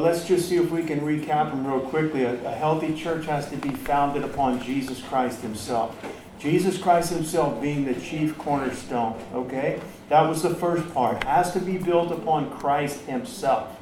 [0.00, 2.22] Let's just see if we can recap them real quickly.
[2.22, 5.92] A, a, healthy church has to be founded upon Jesus Christ Himself.
[6.38, 9.80] Jesus Christ Himself being the chief cornerstone, okay?
[10.08, 11.24] That was the first part.
[11.24, 13.76] Has to be built upon Christ Himself,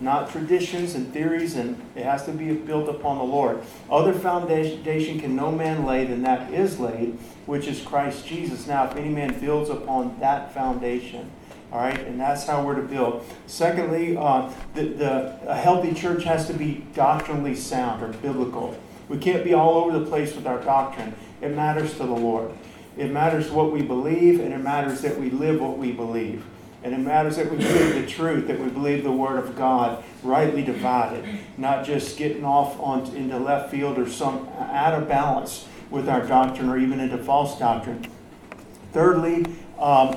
[0.00, 3.62] not traditions and theories, and it has to be built upon the Lord.
[3.88, 7.16] Other foundation can no man lay than that is laid,
[7.46, 8.66] which is Christ Jesus.
[8.66, 11.30] Now, if any man builds upon that foundation,
[11.72, 13.24] all right, and that's how we're to build.
[13.46, 18.76] Secondly, uh, the, the, a healthy church has to be doctrinally sound or biblical.
[19.08, 21.14] We can't be all over the place with our doctrine.
[21.40, 22.50] It matters to the Lord.
[22.96, 26.44] It matters what we believe, and it matters that we live what we believe.
[26.82, 30.02] And it matters that we believe the truth, that we believe the Word of God
[30.22, 31.24] rightly divided,
[31.56, 36.26] not just getting off on, into left field or some out of balance with our
[36.26, 38.06] doctrine or even into false doctrine.
[38.92, 39.44] Thirdly,
[39.78, 40.16] um,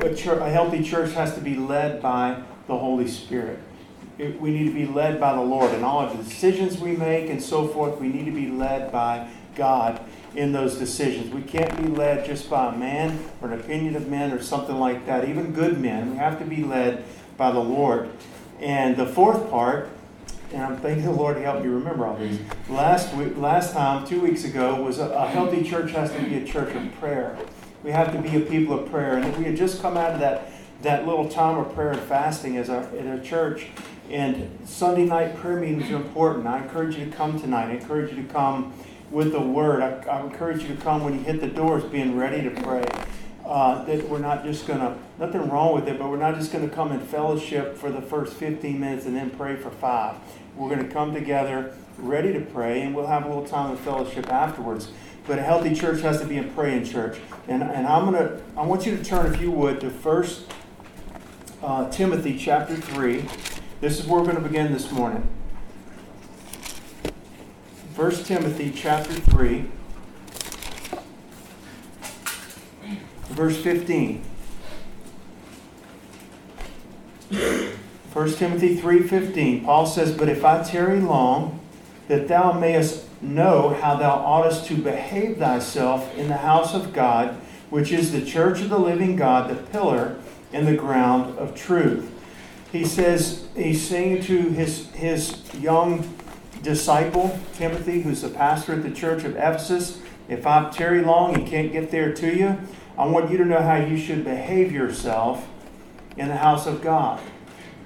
[0.00, 3.58] a, church, a healthy church has to be led by the Holy Spirit.
[4.18, 5.72] It, we need to be led by the Lord.
[5.72, 8.92] And all of the decisions we make and so forth, we need to be led
[8.92, 10.00] by God
[10.34, 11.32] in those decisions.
[11.32, 14.78] We can't be led just by a man or an opinion of men or something
[14.78, 15.28] like that.
[15.28, 17.04] Even good men, we have to be led
[17.36, 18.10] by the Lord.
[18.60, 19.88] And the fourth part,
[20.52, 22.38] and I'm thanking the Lord to help me remember all these.
[22.68, 26.36] Last week, last time, two weeks ago, was a, a healthy church has to be
[26.36, 27.36] a church of prayer.
[27.82, 29.16] We have to be a people of prayer.
[29.16, 30.52] And we had just come out of that,
[30.82, 33.66] that little time of prayer and fasting as our, in our church.
[34.10, 36.46] And Sunday night prayer meetings are important.
[36.46, 37.70] I encourage you to come tonight.
[37.70, 38.72] I encourage you to come
[39.10, 39.82] with the word.
[39.82, 42.86] I, I encourage you to come when you hit the doors being ready to pray.
[43.44, 46.52] Uh, that we're not just going to, nothing wrong with it, but we're not just
[46.52, 50.14] going to come and fellowship for the first 15 minutes and then pray for five.
[50.56, 53.80] We're going to come together ready to pray, and we'll have a little time of
[53.80, 54.92] fellowship afterwards.
[55.26, 57.18] But a healthy church has to be a praying church.
[57.48, 60.52] And, and I'm to, I want you to turn, if you would, to First
[61.62, 63.24] uh, Timothy chapter 3.
[63.80, 65.28] This is where we're going to begin this morning.
[67.94, 69.64] 1 Timothy chapter 3,
[73.28, 74.24] verse 15.
[78.12, 81.60] 1 Timothy 3:15 Paul says, "But if I tarry long,
[82.08, 87.34] that thou mayest know how thou oughtest to behave thyself in the house of God,
[87.70, 90.18] which is the church of the living God, the pillar
[90.52, 92.10] and the ground of truth.
[92.70, 96.16] He says, he's saying to his, his young
[96.62, 101.46] disciple, Timothy, who's the pastor at the church of Ephesus, if I tarry long and
[101.46, 102.58] can't get there to you,
[102.96, 105.46] I want you to know how you should behave yourself
[106.16, 107.20] in the house of God.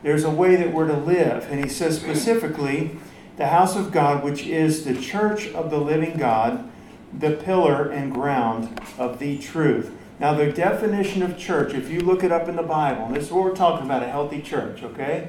[0.03, 1.49] There's a way that we're to live.
[1.51, 2.97] And he says specifically,
[3.37, 6.71] the house of God, which is the church of the living God,
[7.19, 9.93] the pillar and ground of the truth.
[10.19, 13.33] Now, the definition of church, if you look it up in the Bible, this is
[13.33, 15.29] what we're talking about a healthy church, okay?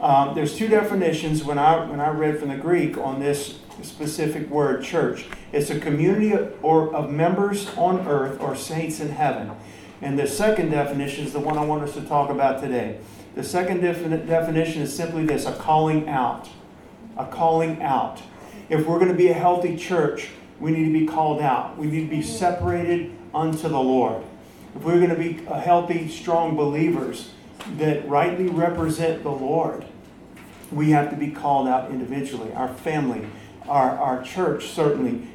[0.00, 4.48] Um, there's two definitions when I, when I read from the Greek on this specific
[4.48, 5.26] word, church.
[5.52, 9.50] It's a community or of members on earth or saints in heaven.
[10.00, 12.98] And the second definition is the one I want us to talk about today.
[13.34, 16.48] The second definition is simply this a calling out
[17.20, 18.20] a calling out.
[18.68, 21.76] If we're going to be a healthy church, we need to be called out.
[21.76, 24.22] We need to be separated unto the Lord.
[24.76, 27.32] If we're going to be healthy, strong believers
[27.78, 29.84] that rightly represent the Lord,
[30.70, 32.52] we have to be called out individually.
[32.52, 33.26] Our family,
[33.68, 35.26] our, our church, certainly.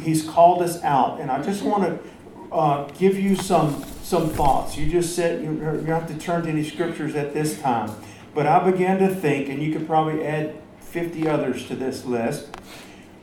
[0.00, 1.20] He's called us out.
[1.20, 4.76] And I just want to uh, give you some, some thoughts.
[4.76, 7.90] You just said you, you have to turn to any scriptures at this time.
[8.34, 10.56] But I began to think, and you could probably add
[10.94, 12.46] 50 others to this list.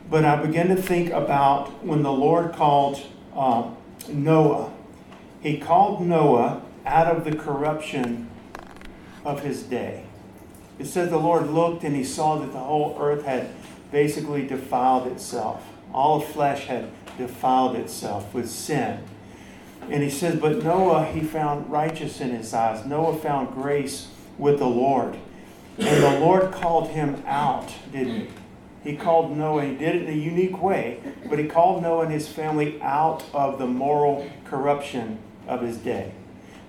[0.09, 3.01] But I began to think about when the Lord called
[3.33, 3.71] uh,
[4.09, 4.73] Noah.
[5.41, 8.29] He called Noah out of the corruption
[9.23, 10.03] of his day.
[10.79, 13.51] It says the Lord looked and he saw that the whole earth had
[13.89, 15.65] basically defiled itself.
[15.93, 19.01] All flesh had defiled itself with sin.
[19.89, 22.85] And he says, But Noah, he found righteous in his eyes.
[22.85, 25.17] Noah found grace with the Lord.
[25.81, 28.28] And the Lord called him out, didn't he?
[28.83, 30.99] He called Noah, he did it in a unique way,
[31.29, 36.13] but he called Noah and his family out of the moral corruption of his day.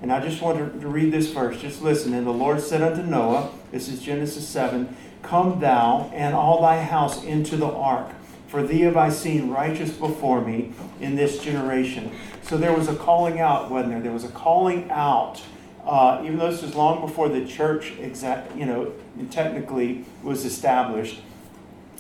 [0.03, 1.61] And I just want to read this verse.
[1.61, 2.13] Just listen.
[2.13, 6.83] And the Lord said unto Noah, this is Genesis 7, Come thou and all thy
[6.83, 8.11] house into the ark,
[8.49, 12.11] for thee have I seen righteous before me in this generation.
[12.43, 14.03] So there was a calling out, wasn't there?
[14.03, 15.41] There was a calling out
[15.85, 18.93] uh, even though this was long before the church exact, you know,
[19.31, 21.21] technically was established,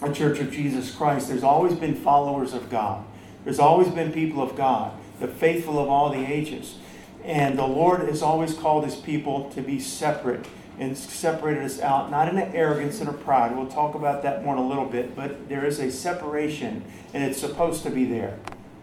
[0.02, 3.05] a church of Jesus Christ, there's always been followers of God.
[3.44, 6.76] There's always been people of God, the faithful of all the ages.
[7.25, 10.46] And the Lord has always called his people to be separate
[10.79, 13.56] and separated us out, not in an arrogance and a pride.
[13.56, 17.23] We'll talk about that more in a little bit, but there is a separation, and
[17.23, 18.38] it's supposed to be there.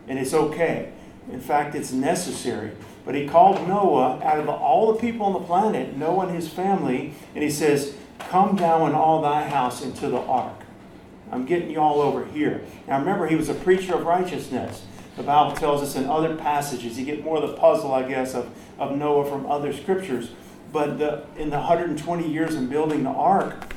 [0.07, 0.91] And it's okay.
[1.31, 2.71] In fact, it's necessary.
[3.05, 6.49] But he called Noah out of all the people on the planet, Noah and his
[6.49, 10.53] family, and he says, Come down in all thy house into the ark.
[11.31, 12.61] I'm getting you all over here.
[12.87, 14.83] Now remember, he was a preacher of righteousness.
[15.15, 18.33] The Bible tells us in other passages, you get more of the puzzle, I guess,
[18.33, 20.31] of, of Noah from other scriptures.
[20.71, 23.73] But the, in the 120 years in building the ark,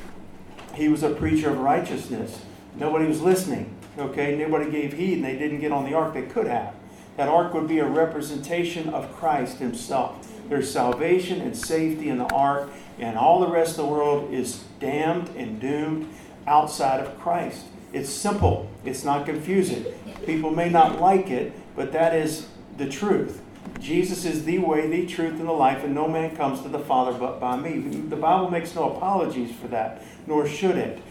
[0.73, 2.43] he was a preacher of righteousness.
[2.75, 3.75] Nobody was listening.
[3.97, 6.13] Okay, nobody gave heed, and they didn't get on the ark.
[6.13, 6.73] They could have.
[7.17, 10.29] That ark would be a representation of Christ Himself.
[10.49, 12.69] There's salvation and safety in the ark,
[12.99, 16.09] and all the rest of the world is damned and doomed
[16.47, 17.65] outside of Christ.
[17.93, 19.85] It's simple, it's not confusing.
[20.25, 23.41] People may not like it, but that is the truth.
[23.79, 26.79] Jesus is the way, the truth, and the life, and no man comes to the
[26.79, 27.79] Father but by me.
[27.79, 31.01] The Bible makes no apologies for that, nor should it.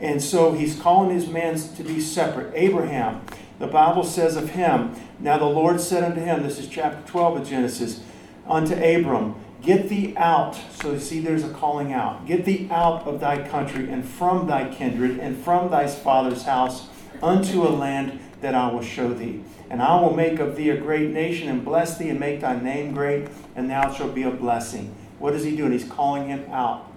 [0.00, 2.52] And so he's calling his men to be separate.
[2.54, 3.20] Abraham,
[3.60, 7.42] the Bible says of him, Now the Lord said unto him, this is chapter 12
[7.42, 8.00] of Genesis,
[8.48, 10.58] unto Abram, Get thee out.
[10.72, 12.26] So you see, there's a calling out.
[12.26, 16.88] Get thee out of thy country and from thy kindred and from thy father's house
[17.22, 19.42] unto a land that I will show thee.
[19.68, 22.58] And I will make of thee a great nation and bless thee and make thy
[22.58, 24.94] name great, and thou shalt be a blessing.
[25.18, 25.72] What is he doing?
[25.72, 26.90] He's calling him out.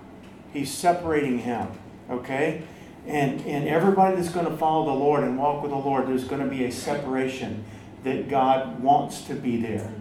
[0.54, 1.68] He's separating him.
[2.10, 2.64] Okay?
[3.06, 6.24] And, and everybody that's going to follow the Lord and walk with the Lord, there's
[6.24, 7.66] going to be a separation
[8.04, 9.94] that God wants to be there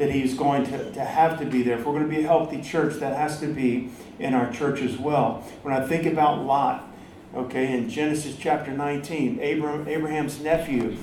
[0.00, 1.78] that he's going to, to have to be there.
[1.78, 4.80] If we're going to be a healthy church, that has to be in our church
[4.80, 5.44] as well.
[5.60, 6.90] When I think about Lot,
[7.34, 10.96] okay, in Genesis chapter 19, Abraham, Abraham's nephew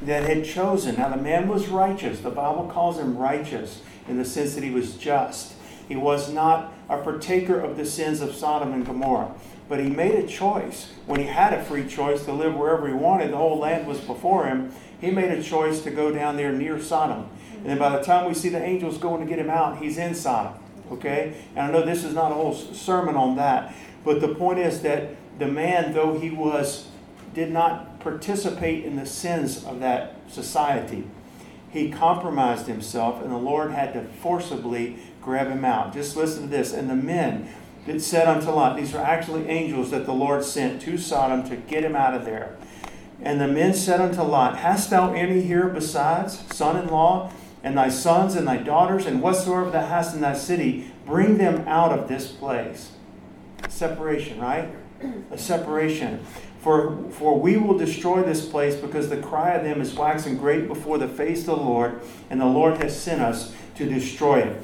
[0.00, 0.96] that had chosen.
[0.96, 2.20] Now, the man was righteous.
[2.20, 5.52] The Bible calls him righteous in the sense that he was just.
[5.86, 9.34] He was not a partaker of the sins of Sodom and Gomorrah.
[9.68, 10.90] But he made a choice.
[11.06, 14.00] When he had a free choice to live wherever he wanted, the whole land was
[14.00, 14.72] before him.
[15.00, 17.28] He made a choice to go down there near Sodom.
[17.56, 19.96] And then by the time we see the angels going to get him out, he's
[19.96, 20.54] in Sodom.
[20.92, 21.34] Okay?
[21.56, 23.74] And I know this is not a whole sermon on that,
[24.04, 26.88] but the point is that the man, though he was,
[27.32, 31.04] did not participate in the sins of that society,
[31.70, 35.92] he compromised himself, and the Lord had to forcibly grab him out.
[35.92, 36.72] Just listen to this.
[36.72, 37.48] And the men
[37.86, 41.56] that said unto Lot, these are actually angels that the Lord sent to Sodom to
[41.56, 42.56] get him out of there.
[43.22, 47.30] And the men said unto Lot, Hast thou any here besides, son in law?
[47.64, 51.66] and thy sons and thy daughters, and whatsoever thou hast in thy city, bring them
[51.66, 52.92] out of this place.
[53.70, 54.68] Separation, right?
[55.30, 56.24] A separation.
[56.60, 60.68] For, for we will destroy this place because the cry of them is waxing great
[60.68, 64.62] before the face of the Lord, and the Lord has sent us to destroy it.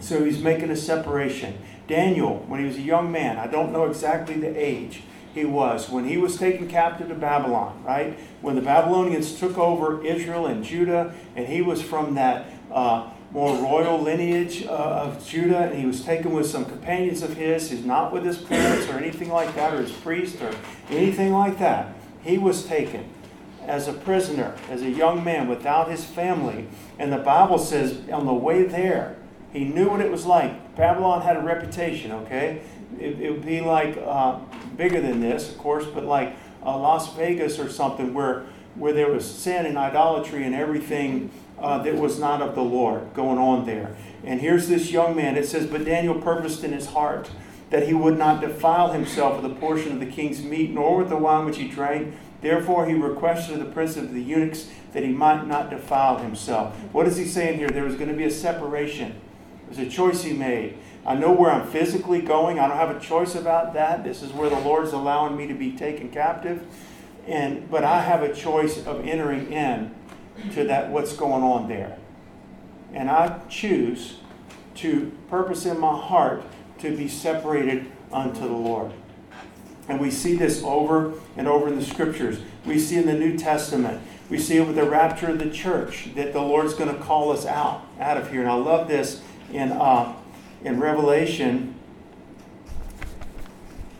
[0.00, 1.58] So he's making a separation.
[1.86, 5.02] Daniel, when he was a young man, I don't know exactly the age,
[5.34, 8.18] he was when he was taken captive to Babylon, right?
[8.40, 13.54] When the Babylonians took over Israel and Judah, and he was from that uh, more
[13.56, 17.70] royal lineage uh, of Judah, and he was taken with some companions of his.
[17.70, 20.52] He's not with his parents or anything like that, or his priest or
[20.90, 21.94] anything like that.
[22.22, 23.08] He was taken
[23.66, 26.66] as a prisoner, as a young man without his family.
[26.98, 29.17] And the Bible says on the way there,
[29.52, 30.76] he knew what it was like.
[30.76, 32.62] Babylon had a reputation, okay?
[32.98, 34.40] It, it would be like uh,
[34.76, 38.44] bigger than this, of course, but like uh, Las Vegas or something where,
[38.74, 43.14] where there was sin and idolatry and everything uh, that was not of the Lord
[43.14, 43.96] going on there.
[44.24, 45.36] And here's this young man.
[45.36, 47.30] It says, But Daniel purposed in his heart
[47.70, 51.08] that he would not defile himself with a portion of the king's meat, nor with
[51.08, 52.14] the wine which he drank.
[52.40, 56.74] Therefore, he requested of the prince of the eunuchs that he might not defile himself.
[56.92, 57.68] What is he saying here?
[57.68, 59.20] There was going to be a separation.
[59.68, 60.78] It was a choice he made.
[61.04, 62.58] I know where I'm physically going.
[62.58, 64.02] I don't have a choice about that.
[64.02, 66.66] This is where the Lord's allowing me to be taken captive.
[67.26, 69.94] And but I have a choice of entering in
[70.54, 71.98] to that what's going on there.
[72.94, 74.16] And I choose
[74.76, 76.42] to purpose in my heart
[76.78, 78.92] to be separated unto the Lord.
[79.86, 82.38] And we see this over and over in the scriptures.
[82.64, 84.00] We see in the New Testament.
[84.30, 87.32] We see it with the rapture of the church that the Lord's going to call
[87.32, 88.40] us out out of here.
[88.40, 90.14] And I love this in uh,
[90.64, 91.74] in Revelation,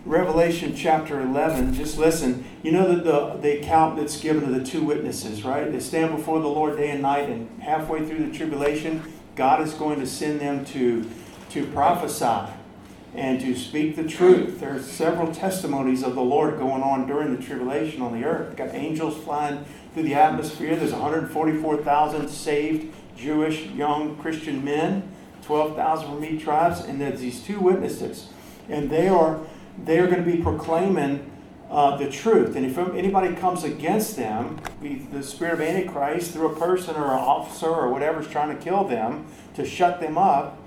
[0.04, 2.44] Revelation chapter 11, just listen.
[2.62, 5.70] You know that the, the account that's given to the two witnesses, right?
[5.70, 9.02] They stand before the Lord day and night, and halfway through the tribulation,
[9.36, 11.08] God is going to send them to,
[11.50, 12.52] to prophesy
[13.14, 14.60] and to speak the truth.
[14.60, 18.56] There are several testimonies of the Lord going on during the tribulation on the earth.
[18.56, 19.64] Got angels flying
[19.94, 20.74] through the atmosphere.
[20.74, 25.10] There's 144,000 saved Jewish young Christian men
[25.48, 28.28] 12,000 from each tribes, and there's these two witnesses.
[28.68, 29.40] And they are,
[29.82, 31.30] they are going to be proclaiming
[31.70, 32.54] uh, the truth.
[32.54, 34.60] And if anybody comes against them,
[35.10, 38.62] the spirit of Antichrist through a person or an officer or whatever is trying to
[38.62, 40.62] kill them, to shut them up,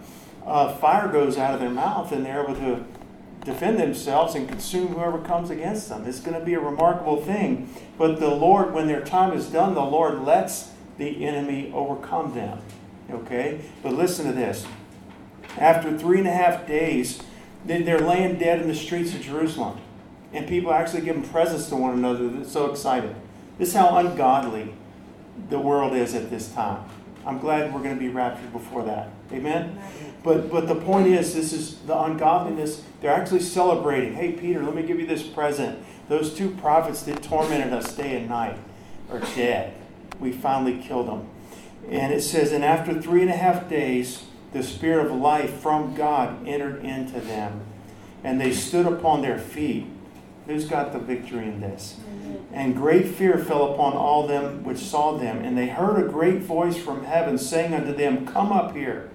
[0.48, 2.84] uh, fire goes out of their mouth and they're able to
[3.46, 6.08] defend themselves and consume whoever comes against them.
[6.08, 7.72] It's going to be a remarkable thing.
[8.00, 12.58] But the Lord, when their time is done, the Lord lets the enemy overcome them.
[13.12, 13.62] Okay?
[13.84, 14.66] But listen to this.
[15.58, 17.22] After three and a half days,
[17.66, 19.80] they're laying dead in the streets of Jerusalem.
[20.34, 22.28] And people actually giving presents to one another.
[22.30, 23.16] They're so excited.
[23.58, 24.74] This is how ungodly
[25.50, 26.84] the world is at this time.
[27.26, 29.10] I'm glad we're going to be raptured before that.
[29.32, 29.80] Amen?
[30.24, 32.84] But, but the point is, this is the ungodliness.
[33.00, 34.14] They're actually celebrating.
[34.14, 35.84] Hey, Peter, let me give you this present.
[36.10, 38.58] Those two prophets that tormented us day and night
[39.10, 39.74] are dead.
[40.20, 41.28] We finally killed them.
[41.90, 44.24] And it says, And after three and a half days,
[44.54, 47.62] the Spirit of life from God entered into them.
[48.24, 49.88] And they stood upon their feet.
[50.46, 51.98] Who's got the victory in this?
[52.52, 55.40] And great fear fell upon all them which saw them.
[55.44, 59.10] And they heard a great voice from heaven saying unto them, Come up here.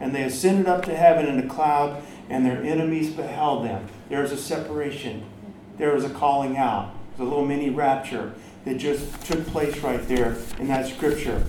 [0.00, 3.86] And they ascended up to heaven in a cloud, and their enemies beheld them.
[4.08, 5.24] There was a separation,
[5.78, 6.92] there was a calling out.
[7.10, 11.44] There's a little mini rapture that just took place right there in that scripture.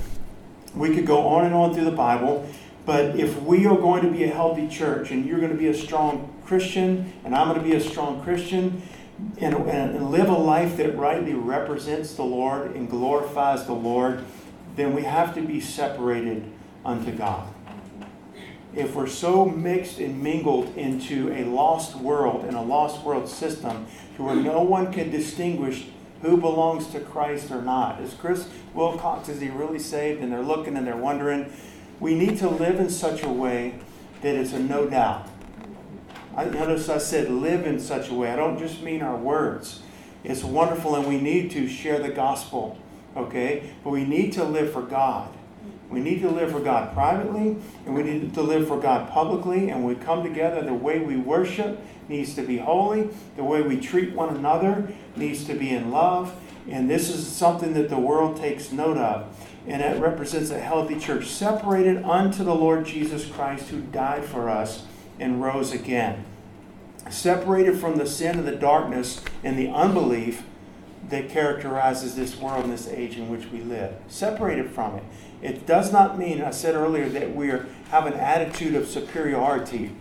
[0.75, 2.47] We could go on and on through the Bible,
[2.85, 5.67] but if we are going to be a healthy church and you're going to be
[5.67, 8.81] a strong Christian and I'm going to be a strong Christian
[9.37, 14.23] and, and live a life that rightly represents the Lord and glorifies the Lord,
[14.75, 16.43] then we have to be separated
[16.83, 17.47] unto God.
[18.75, 23.85] If we're so mixed and mingled into a lost world and a lost world system
[24.15, 25.85] to where no one can distinguish
[26.23, 28.01] who belongs to Christ or not.
[28.01, 30.21] Is Chris Wilcox, is he really saved?
[30.21, 31.51] And they're looking and they're wondering.
[31.99, 33.75] We need to live in such a way
[34.21, 35.27] that it's a no doubt.
[36.35, 38.31] I notice I said live in such a way.
[38.31, 39.81] I don't just mean our words.
[40.23, 42.77] It's wonderful and we need to share the gospel,
[43.17, 43.73] okay?
[43.83, 45.29] But we need to live for God.
[45.89, 49.69] We need to live for God privately and we need to live for God publicly.
[49.69, 51.79] And we come together, the way we worship
[52.09, 56.35] needs to be holy, the way we treat one another needs to be in love.
[56.69, 59.27] And this is something that the world takes note of.
[59.67, 64.49] And it represents a healthy church separated unto the Lord Jesus Christ who died for
[64.49, 64.85] us
[65.19, 66.25] and rose again.
[67.09, 70.43] Separated from the sin and the darkness and the unbelief
[71.09, 73.93] that characterizes this world and this age in which we live.
[74.07, 75.03] Separated from it.
[75.41, 79.91] It does not mean, I said earlier, that we have an attitude of superiority,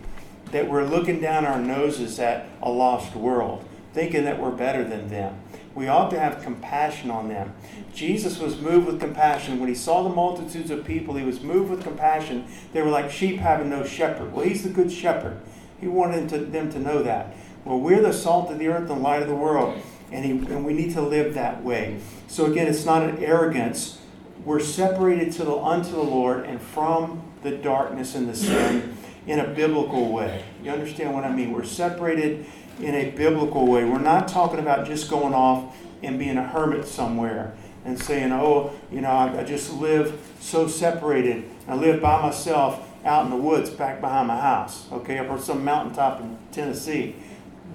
[0.53, 5.09] that we're looking down our noses at a lost world, thinking that we're better than
[5.09, 5.35] them.
[5.73, 7.55] We ought to have compassion on them.
[7.91, 9.59] Jesus was moved with compassion.
[9.59, 12.45] When he saw the multitudes of people, he was moved with compassion.
[12.71, 14.31] They were like sheep having no shepherd.
[14.31, 15.39] Well, he's the good shepherd.
[15.81, 17.35] He wanted to, them to know that.
[17.65, 19.81] Well, we're the salt of the earth and light of the world,
[20.11, 21.99] and, he, and we need to live that way.
[22.27, 23.99] So, again, it's not an arrogance.
[24.45, 29.39] We're separated to the, unto the Lord and from the darkness and the sin in
[29.39, 30.43] a biblical way.
[30.63, 31.51] You understand what I mean?
[31.51, 32.45] We're separated
[32.79, 33.85] in a biblical way.
[33.85, 37.53] We're not talking about just going off and being a hermit somewhere
[37.85, 41.49] and saying, oh, you know, I, I just live so separated.
[41.67, 45.39] I live by myself out in the woods back behind my house, okay, up on
[45.39, 47.15] some mountaintop in Tennessee.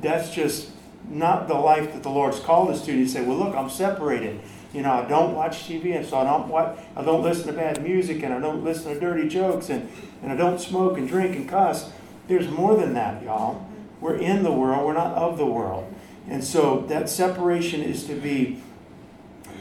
[0.01, 0.71] That's just
[1.09, 2.91] not the life that the Lord's called us to.
[2.91, 4.41] And you say, well, look, I'm separated.
[4.73, 7.53] You know, I don't watch TV, and so I don't watch, I don't listen to
[7.53, 9.89] bad music, and I don't listen to dirty jokes, and,
[10.23, 11.91] and I don't smoke and drink and cuss.
[12.27, 13.67] There's more than that, y'all.
[14.01, 15.93] We're in the world, we're not of the world.
[16.29, 18.61] And so that separation is to be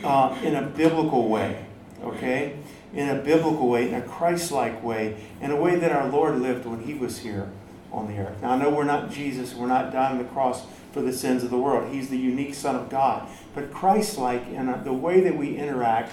[0.04, 1.66] uh, in a biblical way,
[2.04, 2.58] okay?
[2.94, 6.40] In a biblical way, in a Christ like way, in a way that our Lord
[6.40, 7.50] lived when he was here
[7.94, 8.42] on the earth.
[8.42, 10.64] Now, I know we're not Jesus, we're not dying on the cross
[10.98, 11.94] for the sins of the world.
[11.94, 13.30] He's the unique Son of God.
[13.54, 16.12] But Christ like in the way that we interact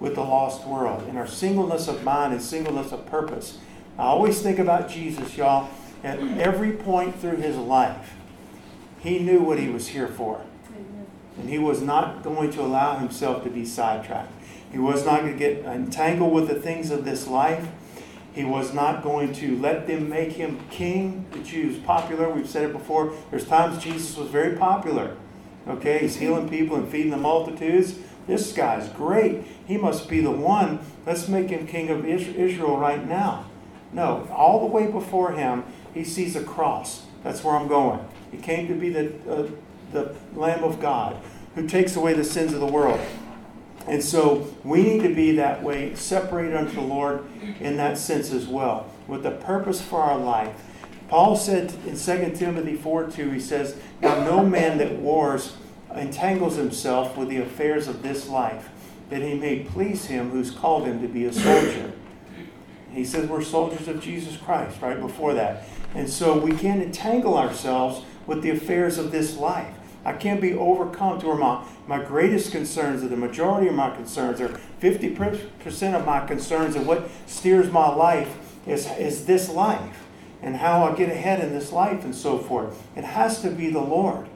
[0.00, 3.58] with the lost world, in our singleness of mind and singleness of purpose.
[3.96, 5.70] I always think about Jesus, y'all,
[6.02, 8.14] at every point through his life.
[8.98, 10.40] He knew what he was here for.
[11.38, 14.32] And he was not going to allow himself to be sidetracked.
[14.72, 17.68] He was not going to get entangled with the things of this life.
[18.34, 21.24] He was not going to let them make him king.
[21.30, 22.28] The Jews popular.
[22.28, 23.14] We've said it before.
[23.30, 25.16] There's times Jesus was very popular.
[25.68, 27.94] Okay, he's healing people and feeding the multitudes.
[28.26, 29.44] This guy's great.
[29.66, 30.80] He must be the one.
[31.06, 33.46] Let's make him king of Israel right now.
[33.92, 35.64] No, all the way before him,
[35.94, 37.06] he sees a cross.
[37.22, 38.00] That's where I'm going.
[38.32, 39.48] He came to be the, uh,
[39.92, 41.16] the Lamb of God
[41.54, 43.00] who takes away the sins of the world.
[43.86, 47.24] And so we need to be that way, separated unto the Lord
[47.60, 48.90] in that sense as well.
[49.06, 50.62] with a purpose for our life.
[51.08, 55.56] Paul said in 2 Timothy 4 2, he says, Now no man that wars
[55.94, 58.70] entangles himself with the affairs of this life,
[59.10, 61.92] that he may please him who's called him to be a soldier.
[62.90, 65.64] He says we're soldiers of Jesus Christ, right before that.
[65.94, 69.74] And so we can't entangle ourselves with the affairs of this life.
[70.04, 73.94] I can't be overcome to where my, my greatest concerns, or the majority of my
[73.94, 80.04] concerns, or 50% of my concerns, and what steers my life is, is this life
[80.42, 82.82] and how I get ahead in this life and so forth.
[82.94, 84.28] It has to be the Lord.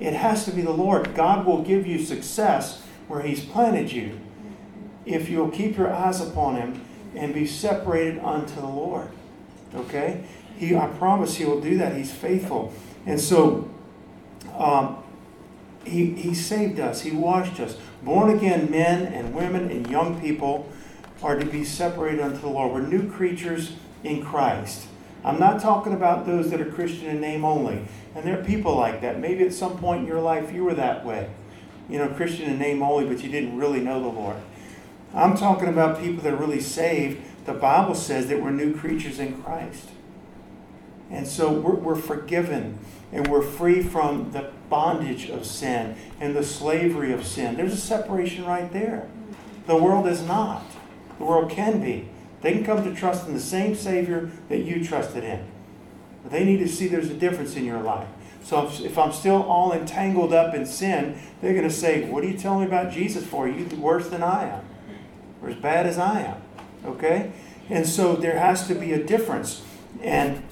[0.00, 1.14] It has to be the Lord.
[1.14, 4.18] God will give you success where He's planted you
[5.04, 6.84] if you'll keep your eyes upon Him
[7.14, 9.08] and be separated unto the Lord.
[9.74, 10.24] Okay?
[10.56, 11.94] He, I promise He will do that.
[11.94, 12.72] He's faithful.
[13.04, 13.68] And so,
[14.56, 15.02] um,
[15.84, 17.02] he, he saved us.
[17.02, 17.76] He washed us.
[18.02, 20.68] Born again men and women and young people
[21.22, 22.72] are to be separated unto the Lord.
[22.72, 24.86] We're new creatures in Christ.
[25.24, 27.86] I'm not talking about those that are Christian in name only.
[28.14, 29.18] And there are people like that.
[29.18, 31.30] Maybe at some point in your life you were that way.
[31.88, 34.36] You know, Christian in name only, but you didn't really know the Lord.
[35.14, 37.22] I'm talking about people that are really saved.
[37.46, 39.90] The Bible says that we're new creatures in Christ.
[41.10, 42.78] And so we're, we're forgiven
[43.12, 47.56] and we're free from the bondage of sin and the slavery of sin.
[47.56, 49.08] There's a separation right there.
[49.66, 50.64] The world is not.
[51.18, 52.08] The world can be.
[52.42, 55.46] They can come to trust in the same Savior that you trusted in.
[56.22, 58.08] But they need to see there's a difference in your life.
[58.42, 62.26] So if I'm still all entangled up in sin, they're going to say, What are
[62.26, 63.48] you telling me about Jesus for?
[63.48, 64.64] You worse than I am,
[65.42, 66.42] or as bad as I am.
[66.84, 67.32] Okay?
[67.70, 69.62] And so there has to be a difference.
[70.02, 70.42] And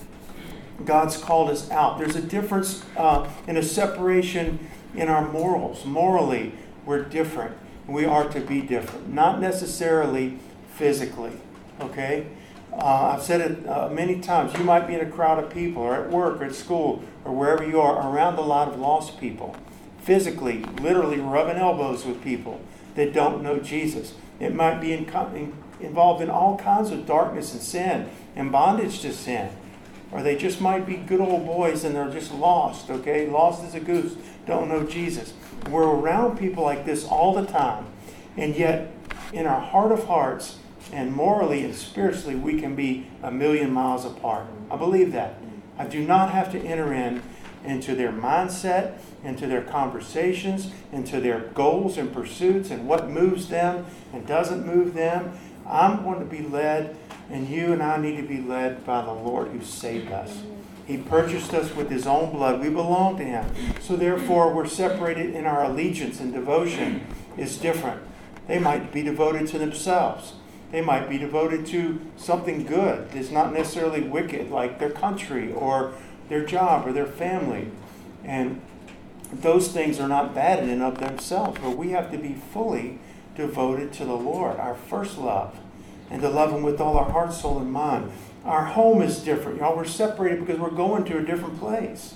[0.84, 1.98] God's called us out.
[1.98, 4.58] There's a difference uh, in a separation
[4.94, 5.84] in our morals.
[5.84, 6.52] Morally,
[6.84, 7.56] we're different.
[7.86, 10.38] We are to be different, not necessarily
[10.74, 11.32] physically.
[11.80, 12.26] Okay?
[12.72, 14.56] Uh, I've said it uh, many times.
[14.56, 17.34] You might be in a crowd of people, or at work, or at school, or
[17.34, 19.56] wherever you are, around a lot of lost people.
[20.02, 22.60] Physically, literally rubbing elbows with people
[22.94, 24.14] that don't know Jesus.
[24.40, 29.00] It might be in, in, involved in all kinds of darkness and sin and bondage
[29.00, 29.50] to sin.
[30.12, 33.28] Or they just might be good old boys and they're just lost, okay?
[33.28, 34.14] Lost as a goose,
[34.46, 35.32] don't know Jesus.
[35.70, 37.86] We're around people like this all the time.
[38.36, 38.92] And yet,
[39.32, 40.58] in our heart of hearts,
[40.92, 44.46] and morally and spiritually, we can be a million miles apart.
[44.70, 45.36] I believe that.
[45.78, 47.22] I do not have to enter in
[47.64, 53.86] into their mindset, into their conversations, into their goals and pursuits, and what moves them
[54.12, 55.38] and doesn't move them.
[55.66, 56.96] I'm going to be led,
[57.32, 60.42] and you and I need to be led by the Lord who saved us.
[60.86, 62.60] He purchased us with His own blood.
[62.60, 63.46] We belong to Him.
[63.80, 67.06] So, therefore, we're separated in our allegiance and devotion
[67.38, 68.02] is different.
[68.46, 70.34] They might be devoted to themselves.
[70.72, 75.94] They might be devoted to something good that's not necessarily wicked, like their country or
[76.28, 77.68] their job or their family.
[78.24, 78.60] And
[79.32, 82.98] those things are not bad in and of themselves, but we have to be fully
[83.34, 85.58] devoted to the Lord, our first love,
[86.12, 88.12] and to love Him with all our heart, soul, and mind.
[88.44, 89.58] Our home is different.
[89.58, 92.14] Y'all, we're separated because we're going to a different place.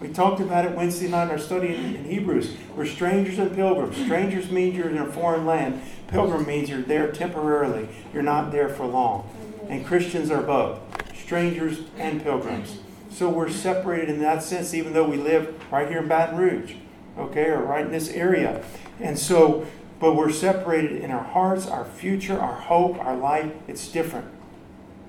[0.00, 2.56] We talked about it Wednesday night in our study in, in Hebrews.
[2.74, 3.96] We're strangers and pilgrims.
[3.96, 5.80] Strangers means you're in a foreign land.
[6.08, 7.88] Pilgrim means you're there temporarily.
[8.12, 9.28] You're not there for long.
[9.68, 10.80] And Christians are both
[11.14, 12.80] strangers and pilgrims.
[13.10, 16.74] So we're separated in that sense, even though we live right here in Baton Rouge,
[17.18, 18.64] okay, or right in this area.
[18.98, 19.66] And so,
[20.00, 23.52] but we're separated in our hearts, our future, our hope, our life.
[23.68, 24.26] It's different.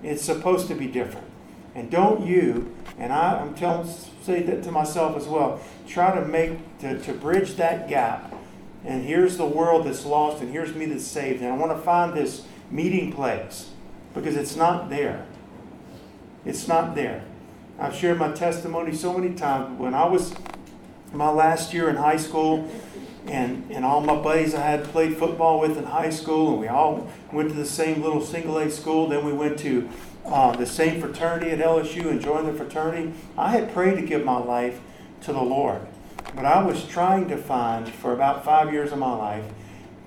[0.04, 1.28] It's supposed to be different.
[1.74, 3.90] And don't you, and I, I'm telling,
[4.24, 8.34] say that to myself as well, try to make, to, to bridge that gap.
[8.84, 11.42] And here's the world that's lost, and here's me that's saved.
[11.42, 13.70] And I want to find this meeting place
[14.14, 15.26] because it's not there.
[16.44, 17.24] It's not there.
[17.80, 19.80] I've shared my testimony so many times.
[19.80, 20.34] When I was
[21.14, 22.70] my last year in high school,
[23.28, 26.68] and, and all my buddies I had played football with in high school, and we
[26.68, 29.08] all went to the same little single A school.
[29.08, 29.90] Then we went to
[30.26, 33.14] uh, the same fraternity at LSU and joined the fraternity.
[33.38, 34.80] I had prayed to give my life
[35.22, 35.82] to the Lord.
[36.36, 39.46] But I was trying to find, for about five years of my life,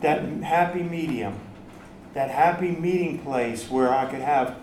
[0.00, 1.38] that happy medium,
[2.14, 4.56] that happy meeting place where I could have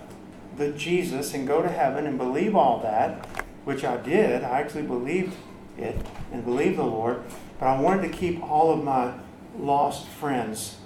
[0.58, 3.26] the Jesus and go to heaven and believe all that,
[3.64, 4.44] which I did.
[4.44, 5.36] I actually believed
[5.78, 5.96] it
[6.32, 7.24] and believed the Lord.
[7.62, 9.14] But I wanted to keep all of my
[9.56, 10.78] lost friends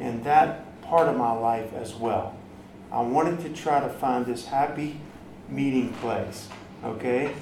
[0.00, 2.36] in that part of my life as well.
[2.90, 5.00] I wanted to try to find this happy
[5.48, 6.48] meeting place.
[6.82, 7.32] Okay?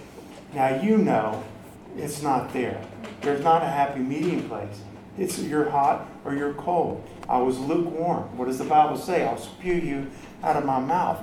[0.53, 1.43] Now you know
[1.97, 2.79] it's not there.
[3.23, 4.83] There's not a happy meeting place.
[5.17, 7.09] It's you're hot or you're cold.
[7.27, 8.37] I was lukewarm.
[8.37, 9.25] What does the Bible say?
[9.25, 10.11] I'll spew you
[10.43, 11.23] out of my mouth.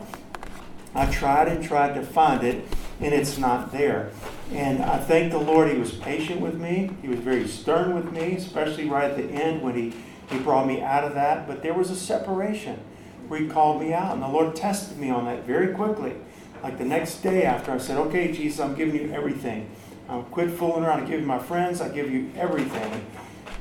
[0.96, 2.66] I tried and tried to find it,
[3.02, 4.12] and it's not there.
[4.52, 6.92] And I thank the Lord, He was patient with me.
[7.02, 9.94] He was very stern with me, especially right at the end when He,
[10.30, 11.48] he brought me out of that.
[11.48, 12.80] But there was a separation
[13.28, 16.14] where He called me out, and the Lord tested me on that very quickly.
[16.62, 19.70] Like the next day after I said, Okay, Jesus, I'm giving you everything.
[20.08, 21.04] I'll quit fooling around.
[21.04, 23.06] I give you my friends, I give you everything.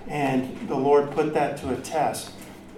[0.09, 2.33] And the Lord put that to a test.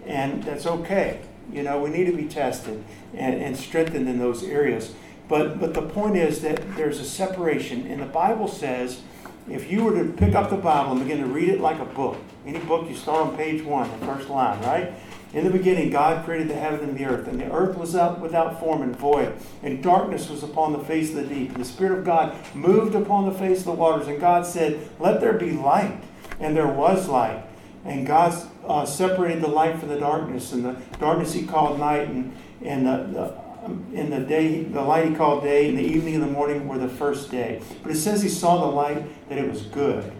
[0.06, 1.22] And that's okay.
[1.50, 4.94] You know, we need to be tested and, and strengthened in those areas.
[5.32, 7.86] But, but the point is that there's a separation.
[7.86, 9.00] And the Bible says
[9.48, 11.86] if you were to pick up the Bible and begin to read it like a
[11.86, 14.92] book, any book, you start on page one, the first line, right?
[15.32, 18.20] In the beginning, God created the heaven and the earth, and the earth was out
[18.20, 21.48] without form and void, and darkness was upon the face of the deep.
[21.52, 24.86] And the Spirit of God moved upon the face of the waters, and God said,
[25.00, 25.98] Let there be light.
[26.40, 27.42] And there was light.
[27.86, 28.34] And God
[28.66, 32.86] uh, separated the light from the darkness, and the darkness He called night, and, and
[32.86, 36.28] the, the in the day, the light he called day, and the evening and the
[36.28, 37.62] morning were the first day.
[37.82, 40.12] But it says he saw the light that it was good.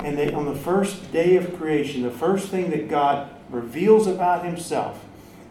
[0.00, 4.44] And that on the first day of creation, the first thing that God reveals about
[4.44, 5.04] himself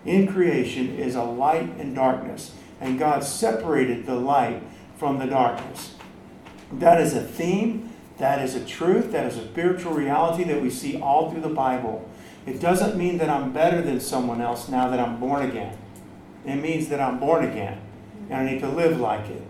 [0.06, 2.54] in creation is a light and darkness.
[2.80, 4.62] And God separated the light
[4.97, 5.95] from the darkness.
[6.71, 10.69] That is a theme, that is a truth, that is a spiritual reality that we
[10.69, 12.10] see all through the Bible.
[12.45, 15.77] It doesn't mean that I'm better than someone else now that I'm born again.
[16.45, 17.82] It means that I'm born again
[18.30, 19.43] and I need to live like it.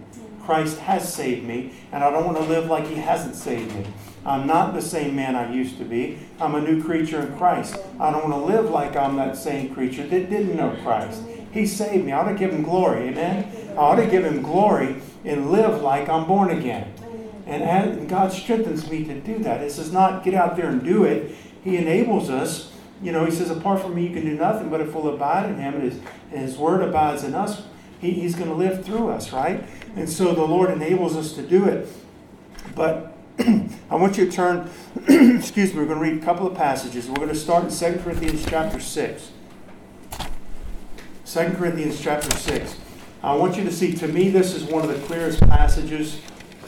[0.44, 3.86] Christ has saved me, and I don't want to live like He hasn't saved me.
[4.26, 6.18] I'm not the same man I used to be.
[6.40, 7.78] I'm a new creature in Christ.
[8.00, 11.22] I don't want to live like I'm that same creature that didn't know Christ.
[11.52, 12.12] He saved me.
[12.12, 13.10] I ought to give Him glory.
[13.10, 13.52] Amen?
[13.72, 16.92] I ought to give Him glory and live like I'm born again.
[17.46, 19.62] And God strengthens me to do that.
[19.62, 21.36] It says not get out there and do it.
[21.64, 22.71] He enables us
[23.02, 25.50] you know, he says, apart from me, you can do nothing, but if we'll abide
[25.50, 26.00] in him and his,
[26.32, 27.64] and his word abides in us,
[28.00, 29.64] he, he's going to live through us, right?
[29.96, 31.88] And so the Lord enables us to do it.
[32.76, 34.70] But I want you to turn,
[35.08, 37.10] excuse me, we're going to read a couple of passages.
[37.10, 39.32] We're going to start in 2 Corinthians chapter 6.
[41.26, 42.76] 2 Corinthians chapter 6.
[43.24, 46.20] I want you to see, to me, this is one of the clearest passages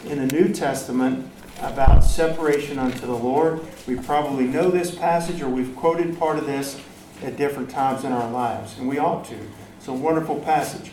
[0.06, 3.62] in the New Testament about separation unto the Lord.
[3.88, 6.80] We probably know this passage or we've quoted part of this
[7.24, 9.38] at different times in our lives, and we ought to.
[9.78, 10.92] It's a wonderful passage.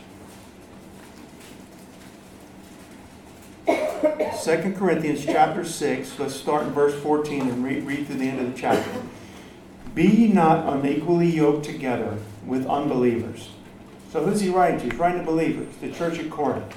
[3.66, 8.40] 2 Corinthians chapter 6, let's start in verse 14 and read, read through the end
[8.40, 9.02] of the chapter.
[9.94, 13.50] Be not unequally yoked together with unbelievers.
[14.10, 14.84] So who's he writing to?
[14.86, 16.74] He's writing to believers, the church at Corinth.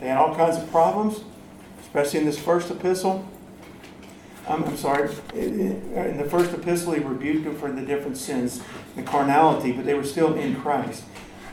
[0.00, 1.22] They had all kinds of problems,
[1.92, 3.22] especially in this first epistle.
[4.48, 8.62] I'm, I'm sorry, uh, in the first epistle, he rebuked them for the different sins,
[8.96, 11.04] the carnality, but they were still in Christ.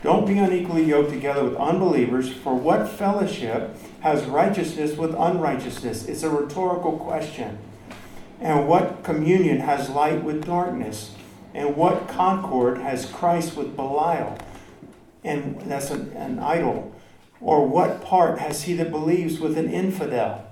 [0.02, 6.06] Don't be unequally yoked together with unbelievers, for what fellowship has righteousness with unrighteousness?
[6.06, 7.58] It's a rhetorical question.
[8.40, 11.14] And what communion has light with darkness?
[11.52, 14.38] And what concord has Christ with Belial?
[15.22, 16.94] And that's an, an idol.
[17.40, 20.46] Or what part has he that believes with an infidel?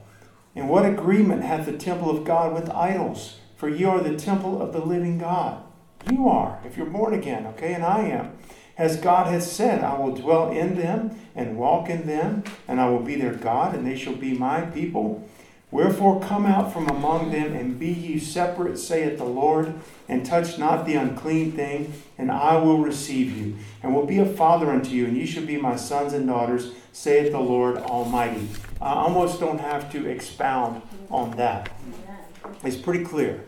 [0.55, 3.39] And what agreement hath the temple of God with idols?
[3.57, 5.63] For ye are the temple of the living God.
[6.11, 8.39] You are, if you're born again, okay, and I am.
[8.77, 12.89] As God has said, I will dwell in them and walk in them, and I
[12.89, 15.29] will be their God, and they shall be my people.
[15.71, 19.75] Wherefore come out from among them, and be ye separate, saith the Lord,
[20.09, 24.25] and touch not the unclean thing, and I will receive you, and will be a
[24.25, 28.49] father unto you, and ye shall be my sons and daughters, saith the Lord Almighty.
[28.81, 31.71] I almost don't have to expound on that.
[32.65, 33.45] It's pretty clear.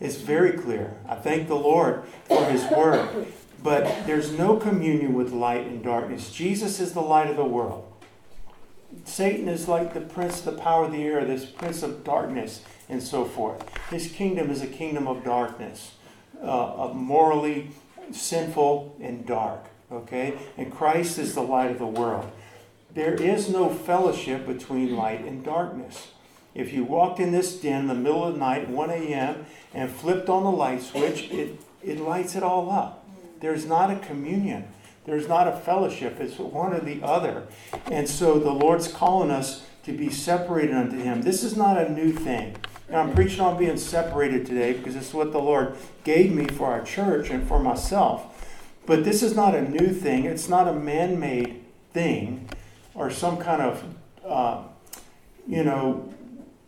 [0.00, 0.96] It's very clear.
[1.08, 3.28] I thank the Lord for His Word.
[3.62, 6.30] But there's no communion with light and darkness.
[6.30, 7.90] Jesus is the light of the world.
[9.04, 12.62] Satan is like the prince, of the power of the air, this prince of darkness,
[12.88, 13.64] and so forth.
[13.88, 15.92] His kingdom is a kingdom of darkness,
[16.42, 17.70] uh, of morally
[18.12, 19.64] sinful and dark.
[19.90, 20.38] Okay?
[20.56, 22.30] And Christ is the light of the world.
[22.92, 26.08] There is no fellowship between light and darkness.
[26.54, 29.90] If you walked in this den in the middle of the night, 1 a.m., and
[29.90, 33.04] flipped on the light switch, it, it lights it all up.
[33.40, 34.68] There's not a communion.
[35.04, 36.18] There's not a fellowship.
[36.20, 37.46] It's one or the other.
[37.90, 41.22] And so the Lord's calling us to be separated unto Him.
[41.22, 42.56] This is not a new thing.
[42.88, 46.70] Now, I'm preaching on being separated today because it's what the Lord gave me for
[46.70, 48.30] our church and for myself.
[48.86, 50.24] But this is not a new thing.
[50.24, 51.62] It's not a man made
[51.92, 52.48] thing
[52.94, 53.84] or some kind of,
[54.26, 54.62] uh,
[55.46, 56.12] you know,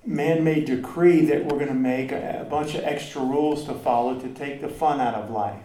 [0.07, 3.75] man made decree that we're going to make a, a bunch of extra rules to
[3.75, 5.63] follow to take the fun out of life.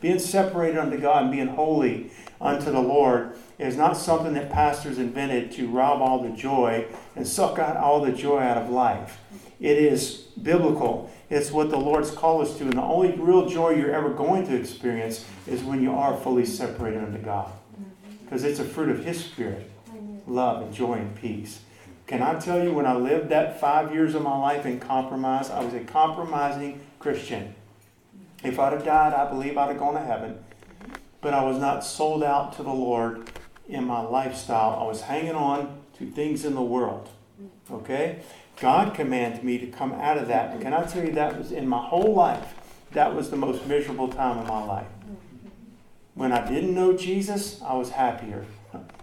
[0.00, 4.98] Being separated unto God and being holy unto the Lord is not something that pastors
[4.98, 9.18] invented to rob all the joy and suck out all the joy out of life.
[9.60, 11.10] It is biblical.
[11.30, 12.64] It's what the Lord's called us to.
[12.64, 16.44] And the only real joy you're ever going to experience is when you are fully
[16.44, 17.46] separated unto God.
[17.46, 18.24] Mm-hmm.
[18.24, 19.70] Because it's a fruit of His Spirit
[20.26, 21.60] love and joy and peace.
[22.06, 25.50] Can I tell you, when I lived that five years of my life in compromise,
[25.50, 27.54] I was a compromising Christian.
[28.42, 30.38] If I'd have died, I believe I'd have gone to heaven.
[31.22, 33.30] But I was not sold out to the Lord
[33.66, 34.78] in my lifestyle.
[34.78, 37.08] I was hanging on to things in the world.
[37.70, 38.20] Okay?
[38.60, 40.50] God commanded me to come out of that.
[40.50, 42.54] And can I tell you, that was in my whole life,
[42.92, 44.86] that was the most miserable time of my life.
[46.14, 48.44] When I didn't know Jesus, I was happier.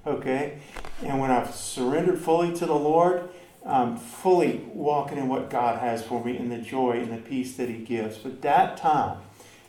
[0.05, 0.59] Okay?
[1.03, 3.29] And when I've surrendered fully to the Lord,
[3.65, 7.55] I'm fully walking in what God has for me and the joy and the peace
[7.57, 8.17] that He gives.
[8.17, 9.17] But that time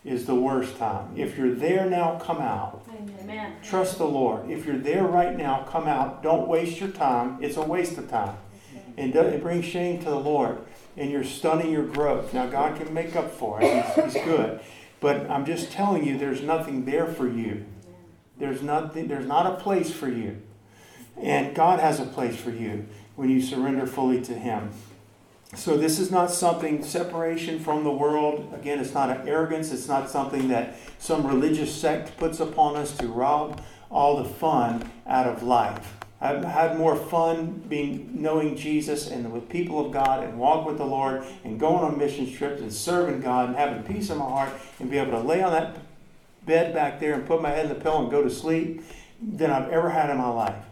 [0.05, 1.13] is the worst time.
[1.17, 2.87] If you're there now, come out.
[3.21, 3.57] Amen.
[3.63, 4.51] Trust the Lord.
[4.51, 6.23] If you're there right now, come out.
[6.23, 7.39] Don't waste your time.
[7.41, 8.37] It's a waste of time.
[8.97, 10.59] And it brings shame to the Lord.
[10.97, 12.35] And you're stunning your growth.
[12.35, 13.85] Now, God can make up for it.
[13.95, 14.61] He's, he's good.
[15.01, 17.65] But I'm just telling you, there's nothing there for you.
[18.43, 20.43] There's nothing, there's not a place for you.
[21.17, 24.71] And God has a place for you when you surrender fully to Him.
[25.55, 28.53] So this is not something separation from the world.
[28.53, 29.71] Again, it's not an arrogance.
[29.71, 34.91] It's not something that some religious sect puts upon us to rob all the fun
[35.07, 35.95] out of life.
[36.21, 40.79] I've had more fun being knowing Jesus and with people of God and walk with
[40.79, 44.25] the Lord and going on mission trips and serving God and having peace in my
[44.25, 45.77] heart and be able to lay on that
[46.47, 48.83] bed back there and put my head in the pillow and go to sleep
[49.21, 50.65] than I've ever had in my life.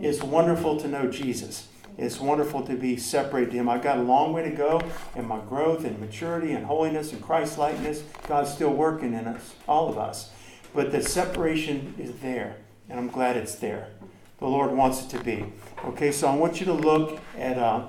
[0.00, 1.68] You, it's wonderful to know Jesus.
[1.98, 3.68] It's wonderful to be separated to Him.
[3.68, 4.80] I've got a long way to go
[5.14, 8.02] in my growth and maturity and holiness and Christ likeness.
[8.26, 10.30] God's still working in us, all of us.
[10.74, 12.56] But the separation is there,
[12.88, 13.88] and I'm glad it's there.
[14.38, 15.44] The Lord wants it to be.
[15.84, 17.86] Okay, so I want you to look at, uh,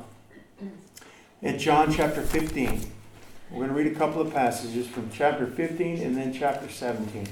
[1.42, 2.82] at John chapter 15.
[3.52, 7.28] We're going to read a couple of passages from chapter 15 and then chapter 17.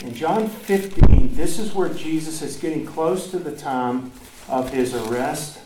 [0.00, 4.10] In John 15, this is where Jesus is getting close to the time
[4.48, 5.60] of his arrest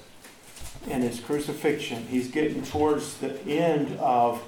[0.91, 2.07] and his crucifixion.
[2.09, 4.43] He's getting towards the end of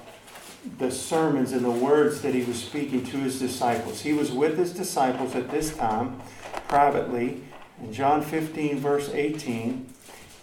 [0.77, 4.01] the sermons and the words that he was speaking to his disciples.
[4.01, 6.21] He was with his disciples at this time,
[6.67, 7.41] privately,
[7.81, 9.91] in John 15, verse 18.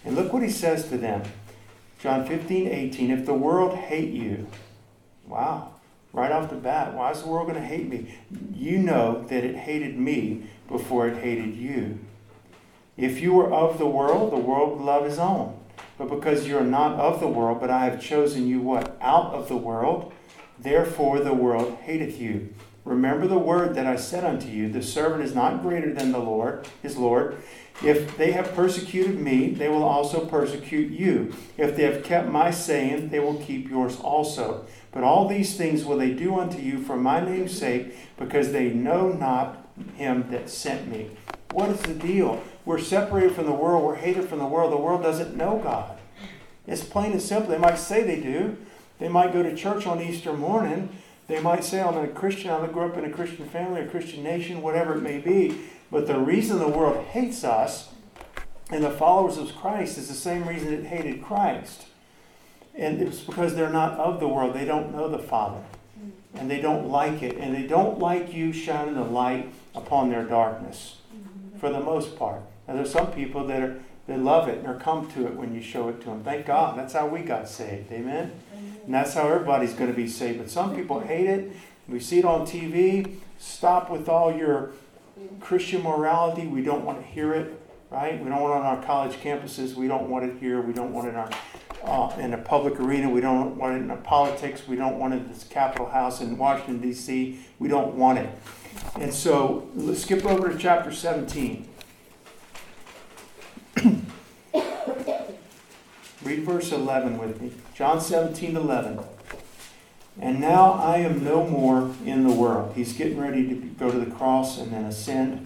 [0.03, 1.23] And look what he says to them.
[2.07, 3.11] John 15, 18.
[3.11, 4.47] If the world hate you,
[5.27, 5.73] wow,
[6.13, 6.93] right off the bat.
[6.93, 8.15] Why is the world going to hate me?
[8.55, 11.99] You know that it hated me before it hated you.
[12.95, 15.59] If you were of the world, the world would love his own.
[15.97, 18.97] But because you are not of the world, but I have chosen you what?
[19.01, 20.13] Out of the world,
[20.57, 22.53] therefore the world hateth you.
[22.85, 26.19] Remember the word that I said unto you, the servant is not greater than the
[26.19, 27.43] Lord, his Lord.
[27.83, 31.33] If they have persecuted me, they will also persecute you.
[31.57, 34.65] If they have kept my saying, they will keep yours also.
[34.91, 38.69] But all these things will they do unto you for my name's sake, because they
[38.69, 41.11] know not him that sent me.
[41.51, 42.43] What is the deal?
[42.65, 44.71] We're separated from the world, we're hated from the world.
[44.71, 45.97] The world doesn't know God.
[46.65, 47.51] It's plain and simple.
[47.51, 48.57] They might say they do.
[48.99, 50.89] They might go to church on Easter morning.
[51.27, 54.23] They might say, I'm a Christian, I grew up in a Christian family, a Christian
[54.23, 55.59] nation, whatever it may be.
[55.91, 57.89] But the reason the world hates us
[58.69, 61.87] and the followers of Christ is the same reason it hated Christ.
[62.75, 64.53] And it's because they're not of the world.
[64.53, 65.63] They don't know the Father.
[66.35, 67.37] And they don't like it.
[67.37, 70.97] And they don't like you shining the light upon their darkness,
[71.59, 72.41] for the most part.
[72.67, 75.53] Now, there's some people that are they love it and are come to it when
[75.53, 76.23] you show it to them.
[76.23, 76.77] Thank God.
[76.77, 77.91] That's how we got saved.
[77.91, 78.31] Amen?
[78.85, 80.39] And that's how everybody's going to be saved.
[80.39, 81.51] But some people hate it.
[81.89, 83.17] We see it on TV.
[83.37, 84.71] Stop with all your
[85.39, 86.47] Christian morality.
[86.47, 88.21] We don't want to hear it, right?
[88.23, 89.75] We don't want it on our college campuses.
[89.75, 90.61] We don't want it here.
[90.61, 91.29] We don't want it in our
[91.83, 93.09] uh, in a public arena.
[93.09, 94.67] We don't want it in the politics.
[94.67, 97.39] We don't want it in this Capitol House in Washington, D.C.
[97.59, 98.29] We don't want it.
[98.95, 101.67] And so let's skip over to chapter 17.
[106.23, 107.51] Read verse 11 with me.
[107.73, 108.99] John 17, 11.
[110.19, 112.73] And now I am no more in the world.
[112.75, 115.45] He's getting ready to go to the cross and then ascend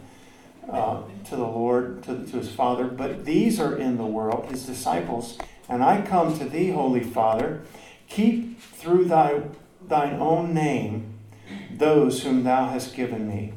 [0.70, 2.86] uh, to the Lord, to, to his Father.
[2.86, 5.38] But these are in the world, his disciples.
[5.68, 7.62] And I come to thee, Holy Father.
[8.08, 9.42] Keep through thy,
[9.88, 11.12] thine own name
[11.82, 13.54] those whom thou hast given me,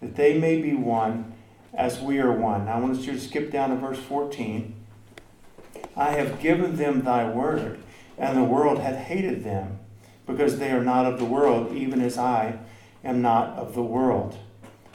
[0.00, 1.32] that they may be one
[1.72, 2.66] as we are one.
[2.66, 4.74] Now I want you to skip down to verse 14.
[5.96, 7.78] I have given them thy word,
[8.18, 9.78] and the world hath hated them,
[10.26, 12.58] because they are not of the world, even as I
[13.04, 14.38] am not of the world.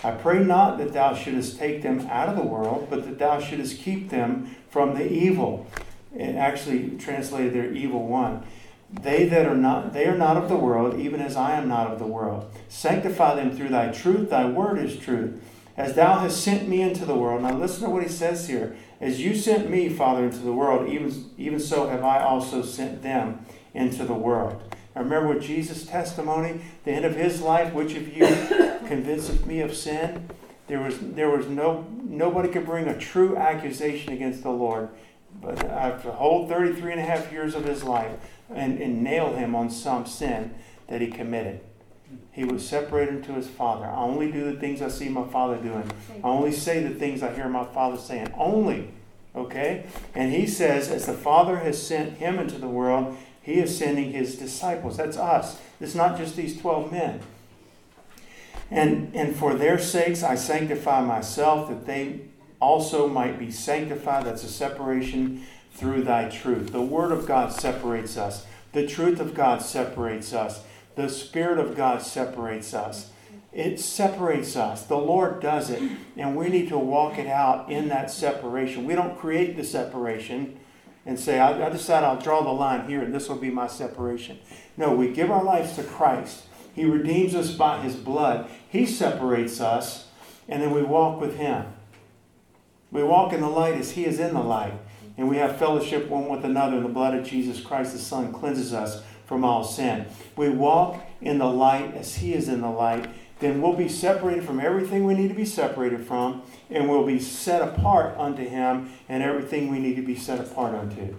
[0.04, 3.40] I pray not that thou shouldest take them out of the world, but that thou
[3.40, 5.68] shouldest keep them from the evil.
[6.16, 8.44] It actually translated their evil one.
[8.90, 11.92] They that are not they are not of the world, even as I am not
[11.92, 12.50] of the world.
[12.70, 15.42] Sanctify them through thy truth, thy word is truth.
[15.76, 17.44] As thou hast sent me into the world.
[17.44, 18.76] Now listen to what he says here.
[19.00, 23.04] As you sent me, Father, into the world, even, even so have I also sent
[23.04, 24.60] them into the world.
[24.98, 28.26] Now remember what Jesus' testimony, the end of his life, which of you
[28.88, 30.28] convinceth me of sin?
[30.66, 34.90] There was there was no nobody could bring a true accusation against the Lord.
[35.40, 38.12] But after the whole 33 and a half years of his life,
[38.50, 40.56] and, and nail him on some sin
[40.88, 41.60] that he committed.
[42.32, 43.86] He was separated to his father.
[43.86, 45.92] I only do the things I see my father doing.
[46.24, 48.34] I only say the things I hear my father saying.
[48.36, 48.94] Only.
[49.36, 49.86] Okay?
[50.16, 53.16] And he says, as the Father has sent him into the world,
[53.48, 54.98] he is sending his disciples.
[54.98, 55.58] That's us.
[55.80, 57.22] It's not just these 12 men.
[58.70, 62.24] And, and for their sakes I sanctify myself, that they
[62.60, 64.26] also might be sanctified.
[64.26, 66.74] That's a separation through thy truth.
[66.74, 70.64] The Word of God separates us, the truth of God separates us,
[70.96, 73.12] the Spirit of God separates us.
[73.54, 74.84] It separates us.
[74.84, 75.82] The Lord does it,
[76.18, 78.86] and we need to walk it out in that separation.
[78.86, 80.57] We don't create the separation
[81.08, 83.66] and say, I, I decide I'll draw the line here and this will be my
[83.66, 84.38] separation.
[84.78, 86.44] No, we give our lives to Christ.
[86.76, 88.48] He redeems us by His blood.
[88.70, 90.10] He separates us,
[90.48, 91.66] and then we walk with Him.
[92.92, 94.74] We walk in the light as He is in the light
[95.18, 98.32] and we have fellowship one with another, and the blood of Jesus Christ, the Son,
[98.32, 100.06] cleanses us from all sin.
[100.36, 103.08] We walk in the light as He is in the light,
[103.40, 107.20] then we'll be separated from everything we need to be separated from, and we'll be
[107.20, 111.16] set apart unto Him and everything we need to be set apart unto.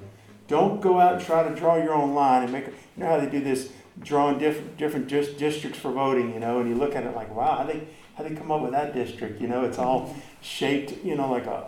[0.48, 2.66] Don't go out and try to draw your own line and make.
[2.66, 6.68] You know how they do this, drawing different different districts for voting, you know, and
[6.68, 9.40] you look at it like, wow, how they how they come up with that district?
[9.40, 11.66] You know, it's all shaped, you know, like a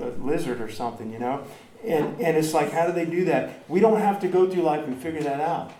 [0.00, 1.44] a lizard or something, you know?
[1.84, 3.64] And, and it's like, how do they do that?
[3.68, 5.72] We don't have to go through life and figure that out.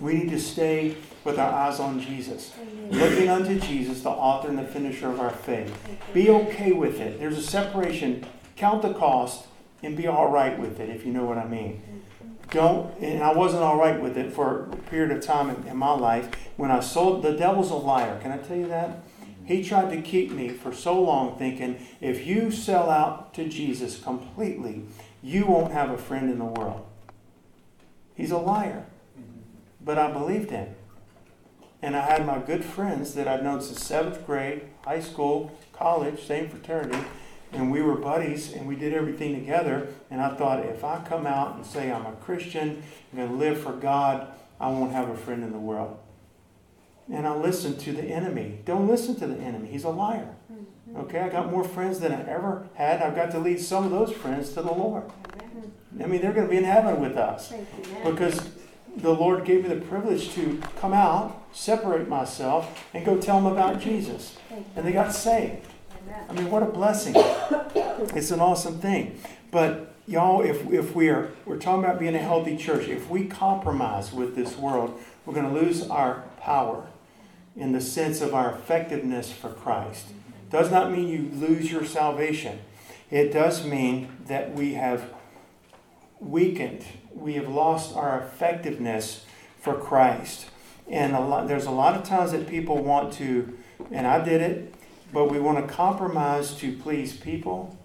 [0.00, 0.96] We need to stay
[1.28, 2.54] with our eyes on Jesus,
[2.90, 5.76] looking unto Jesus, the author and the finisher of our faith.
[6.14, 7.20] Be okay with it.
[7.20, 8.24] There's a separation.
[8.56, 9.46] Count the cost
[9.82, 11.82] and be all right with it, if you know what I mean.
[11.82, 12.50] Mm-hmm.
[12.50, 15.76] Don't, and I wasn't all right with it for a period of time in, in
[15.76, 17.22] my life when I sold.
[17.22, 18.18] The devil's a liar.
[18.22, 19.02] Can I tell you that?
[19.44, 23.98] He tried to keep me for so long thinking if you sell out to Jesus
[23.98, 24.84] completely,
[25.22, 26.86] you won't have a friend in the world.
[28.14, 28.86] He's a liar.
[29.18, 29.40] Mm-hmm.
[29.84, 30.74] But I believed him.
[31.80, 36.24] And I had my good friends that I'd known since seventh grade, high school, college,
[36.24, 36.98] same fraternity,
[37.52, 39.88] and we were buddies and we did everything together.
[40.10, 43.36] And I thought if I come out and say I'm a Christian, I'm going to
[43.36, 44.28] live for God,
[44.60, 45.98] I won't have a friend in the world
[47.12, 48.58] and I listened to the enemy.
[48.64, 49.68] Don't listen to the enemy.
[49.68, 50.34] He's a liar.
[50.52, 50.96] Mm-hmm.
[51.00, 53.02] Okay, I got more friends than I ever had.
[53.02, 55.04] I've got to lead some of those friends to the Lord.
[56.00, 57.52] I mean, they're going to be in heaven with us
[58.04, 58.50] because
[58.96, 63.52] the Lord gave me the privilege to come out, separate myself, and go tell them
[63.52, 64.36] about Jesus.
[64.76, 65.66] And they got saved.
[66.28, 67.14] I mean, what a blessing.
[67.16, 69.20] It's an awesome thing.
[69.50, 73.26] But y'all, if, if we are we're talking about being a healthy church, if we
[73.26, 76.86] compromise with this world, we're going to lose our power
[77.56, 80.06] in the sense of our effectiveness for Christ.
[80.50, 82.60] Does not mean you lose your salvation.
[83.10, 85.12] It does mean that we have
[86.20, 89.24] weakened, we have lost our effectiveness
[89.60, 90.46] for Christ.
[90.90, 93.58] And a lot, there's a lot of times that people want to,
[93.90, 94.74] and I did it,
[95.12, 97.76] but we want to compromise to please people.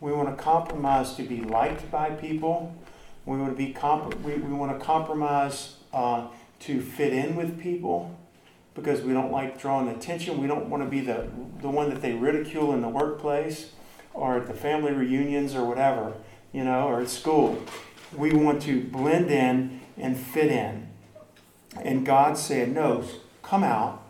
[0.00, 2.74] We want to compromise to be liked by people.
[3.26, 6.28] We want to be comp- we, we want to compromise uh,
[6.60, 8.16] to fit in with people
[8.74, 10.40] because we don't like drawing attention.
[10.40, 11.28] We don't want to be the,
[11.60, 13.72] the one that they ridicule in the workplace
[14.14, 16.14] or at the family reunions or whatever,
[16.52, 17.62] you know, or at school.
[18.16, 20.87] We want to blend in and fit in.
[21.76, 23.04] And God said, No,
[23.42, 24.02] come out.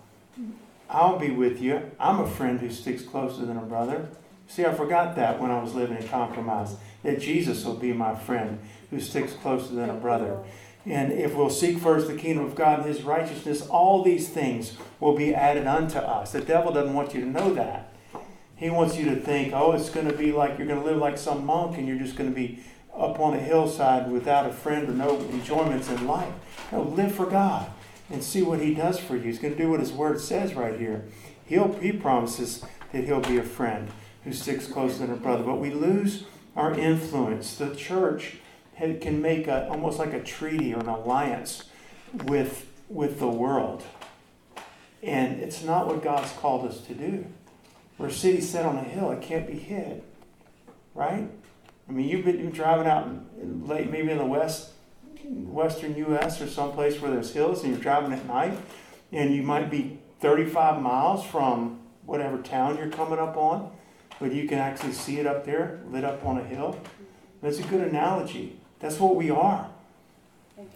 [0.90, 1.90] I'll be with you.
[2.00, 4.08] I'm a friend who sticks closer than a brother.
[4.46, 8.14] See, I forgot that when I was living in compromise, that Jesus will be my
[8.14, 8.58] friend
[8.90, 10.42] who sticks closer than a brother.
[10.86, 14.74] And if we'll seek first the kingdom of God and his righteousness, all these things
[15.00, 16.32] will be added unto us.
[16.32, 17.92] The devil doesn't want you to know that.
[18.56, 20.96] He wants you to think, oh, it's going to be like you're going to live
[20.96, 22.60] like some monk and you're just going to be
[22.98, 26.32] up on a hillside without a friend or no enjoyments in life.
[26.72, 27.70] No, live for God
[28.10, 29.22] and see what he does for you.
[29.22, 31.04] He's going to do what his word says right here.
[31.44, 33.88] He'll, he promises that he'll be a friend
[34.24, 35.44] who sticks closer than a brother.
[35.44, 36.24] But we lose
[36.56, 37.54] our influence.
[37.54, 38.38] The church
[38.76, 41.64] can make a, almost like a treaty or an alliance
[42.12, 43.84] with, with the world.
[45.02, 47.26] And it's not what God's called us to do.
[47.96, 50.02] We're a city set on a hill, it can't be hid.
[50.94, 51.28] Right?
[51.88, 53.08] I mean, you've been driving out
[53.40, 54.70] late, maybe in the west,
[55.24, 56.40] western U.S.
[56.40, 58.58] or someplace where there's hills, and you're driving at night,
[59.12, 63.70] and you might be 35 miles from whatever town you're coming up on,
[64.20, 66.78] but you can actually see it up there, lit up on a hill.
[67.40, 68.58] That's a good analogy.
[68.80, 69.70] That's what we are.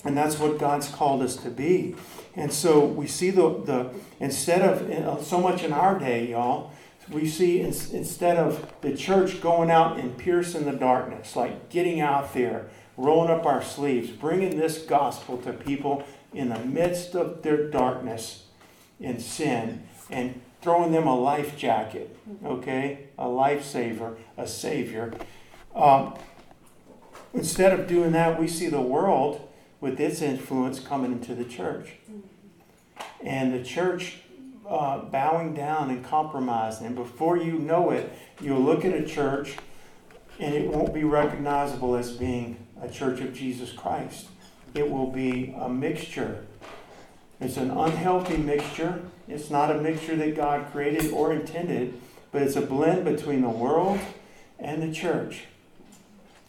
[0.04, 1.96] And that's what God's called us to be.
[2.36, 3.90] And so we see the, the
[4.20, 6.72] instead of uh, so much in our day, y'all,
[7.12, 12.32] we see instead of the church going out and piercing the darkness, like getting out
[12.34, 17.68] there, rolling up our sleeves, bringing this gospel to people in the midst of their
[17.68, 18.46] darkness
[19.00, 23.08] and sin, and throwing them a life jacket, okay?
[23.18, 25.12] A lifesaver, a savior.
[25.74, 26.14] Um,
[27.34, 29.48] instead of doing that, we see the world
[29.80, 31.94] with its influence coming into the church.
[33.20, 34.18] And the church
[34.72, 36.86] uh, bowing down and compromising.
[36.86, 38.10] And before you know it,
[38.40, 39.56] you'll look at a church
[40.40, 44.28] and it won't be recognizable as being a church of Jesus Christ.
[44.74, 46.46] It will be a mixture.
[47.38, 49.02] It's an unhealthy mixture.
[49.28, 52.00] It's not a mixture that God created or intended,
[52.30, 54.00] but it's a blend between the world
[54.58, 55.44] and the church.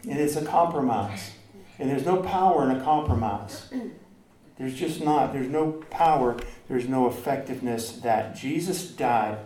[0.08, 1.32] And it's a compromise.
[1.78, 3.70] And there's no power in a compromise.
[4.58, 5.32] There's just not.
[5.32, 6.36] There's no power.
[6.68, 9.38] There's no effectiveness that Jesus died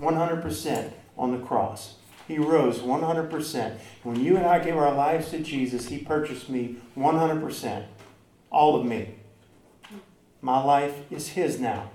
[0.00, 1.94] 100% on the cross.
[2.28, 3.78] He rose 100%.
[4.02, 7.84] When you and I gave our lives to Jesus, He purchased me 100%.
[8.50, 9.14] All of me.
[10.40, 11.90] My life is His now.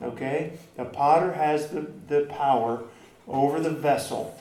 [0.00, 0.52] Okay?
[0.76, 2.84] The potter has the, the power
[3.26, 4.40] over the vessel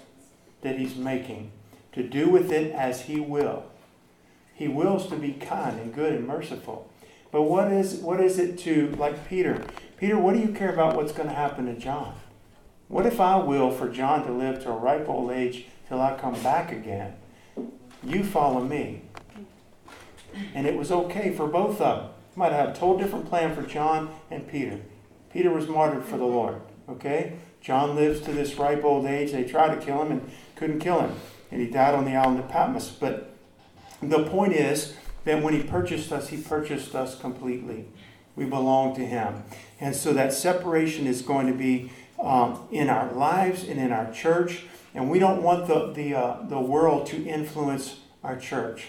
[0.62, 1.52] that He's making
[1.94, 3.66] to do with it as He will.
[4.54, 6.90] He wills to be kind and good and merciful.
[7.36, 9.62] But what is what is it to like Peter?
[9.98, 12.16] Peter, what do you care about what's going to happen to John?
[12.88, 16.16] What if I will for John to live to a ripe old age till I
[16.16, 17.18] come back again?
[18.02, 19.02] You follow me.
[20.54, 22.10] And it was okay for both of them.
[22.38, 24.80] Might have a total different plan for John and Peter.
[25.34, 26.62] Peter was martyred for the Lord.
[26.88, 27.34] Okay?
[27.60, 29.34] John lives to this ripe old age.
[29.34, 31.14] They tried to kill him and couldn't kill him.
[31.52, 32.92] And he died on the island of Patmos.
[32.92, 33.36] But
[34.02, 34.96] the point is,
[35.26, 37.86] that when He purchased us, He purchased us completely.
[38.36, 39.44] We belong to Him.
[39.80, 44.12] And so that separation is going to be um, in our lives and in our
[44.12, 44.64] church.
[44.94, 48.88] And we don't want the, the, uh, the world to influence our church.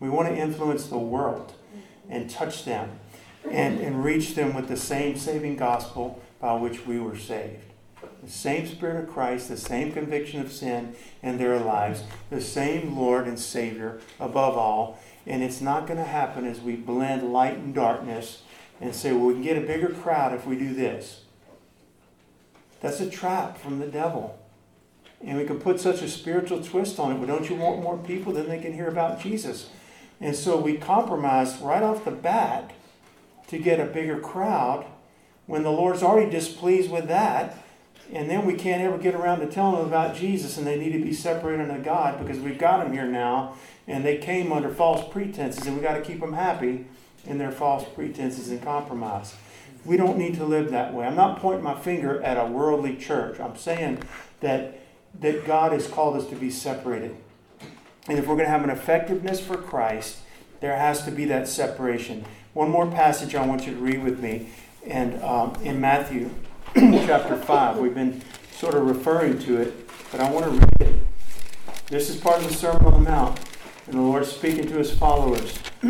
[0.00, 1.54] We want to influence the world
[2.08, 2.98] and touch them
[3.50, 7.62] and, and reach them with the same saving gospel by which we were saved.
[8.22, 12.96] The same Spirit of Christ, the same conviction of sin in their lives, the same
[12.96, 17.56] Lord and Savior above all, and it's not going to happen as we blend light
[17.56, 18.42] and darkness
[18.80, 21.22] and say, well, we can get a bigger crowd if we do this.
[22.80, 24.38] That's a trap from the devil.
[25.24, 27.18] And we can put such a spiritual twist on it.
[27.18, 28.32] But don't you want more people?
[28.32, 29.70] Then they can hear about Jesus.
[30.20, 32.72] And so we compromise right off the bat
[33.48, 34.84] to get a bigger crowd
[35.46, 37.63] when the Lord's already displeased with that.
[38.12, 40.92] And then we can't ever get around to telling them about Jesus and they need
[40.92, 43.54] to be separated unto God because we've got them here now
[43.86, 46.86] and they came under false pretenses, and we got to keep them happy
[47.26, 49.34] in their false pretenses and compromise.
[49.84, 51.06] We don't need to live that way.
[51.06, 53.38] I'm not pointing my finger at a worldly church.
[53.38, 54.02] I'm saying
[54.40, 54.80] that
[55.20, 57.14] that God has called us to be separated.
[58.08, 60.18] And if we're going to have an effectiveness for Christ,
[60.60, 62.24] there has to be that separation.
[62.52, 64.48] One more passage I want you to read with me,
[64.84, 66.30] and um, in Matthew
[67.06, 67.78] chapter 5.
[67.78, 68.20] We've been
[68.50, 70.98] sort of referring to it, but I want to read it.
[71.86, 73.38] This is part of the Sermon on the Mount
[73.86, 75.56] and the Lord speaking to his followers.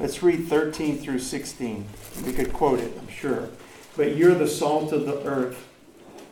[0.00, 1.84] Let's read 13 through 16.
[2.24, 3.50] We could quote it, I'm sure.
[3.94, 5.68] But you're the salt of the earth.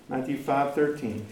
[0.08, 1.26] Matthew 5 13.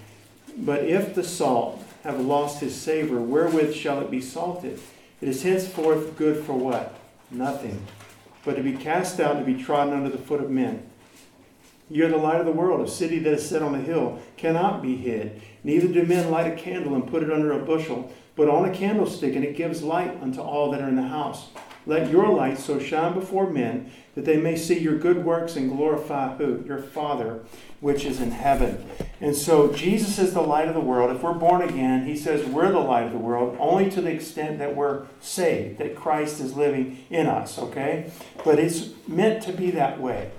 [0.58, 4.78] But if the salt have lost his savor, wherewith shall it be salted?
[5.22, 6.94] It is henceforth good for what?
[7.30, 7.86] Nothing.
[8.44, 10.86] But to be cast out, to be trodden under the foot of men.
[11.90, 12.80] You're the light of the world.
[12.80, 15.42] A city that is set on a hill cannot be hid.
[15.64, 18.74] Neither do men light a candle and put it under a bushel, but on a
[18.74, 21.48] candlestick, and it gives light unto all that are in the house.
[21.86, 25.70] Let your light so shine before men that they may see your good works and
[25.70, 26.62] glorify who?
[26.64, 27.40] Your Father,
[27.80, 28.86] which is in heaven.
[29.20, 31.14] And so Jesus is the light of the world.
[31.14, 34.10] If we're born again, he says we're the light of the world only to the
[34.10, 38.10] extent that we're saved, that Christ is living in us, okay?
[38.44, 40.30] But it's meant to be that way.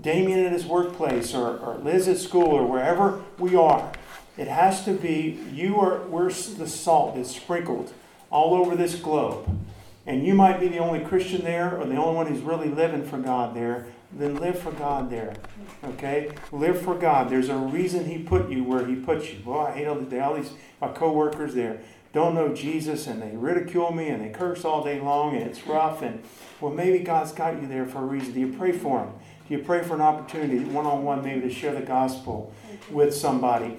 [0.00, 3.92] Damien at his workplace or, or Liz at school or wherever we are,
[4.36, 7.92] It has to be, you are, we're the salt that's sprinkled
[8.30, 9.48] all over this globe.
[10.06, 13.04] And you might be the only Christian there or the only one who's really living
[13.04, 13.86] for God there.
[14.12, 15.34] Then live for God there.
[15.84, 16.30] Okay?
[16.52, 17.28] Live for God.
[17.28, 19.40] There's a reason He put you where He put you.
[19.40, 21.80] Boy, I hate all, the, all these my coworkers there
[22.16, 25.66] don't know Jesus and they ridicule me and they curse all day long and it's
[25.66, 26.00] rough.
[26.00, 26.22] And
[26.62, 28.32] well, maybe God's got you there for a reason.
[28.32, 29.12] Do you pray for them?
[29.46, 32.54] Do you pray for an opportunity, one on one, maybe to share the gospel
[32.90, 33.76] with somebody?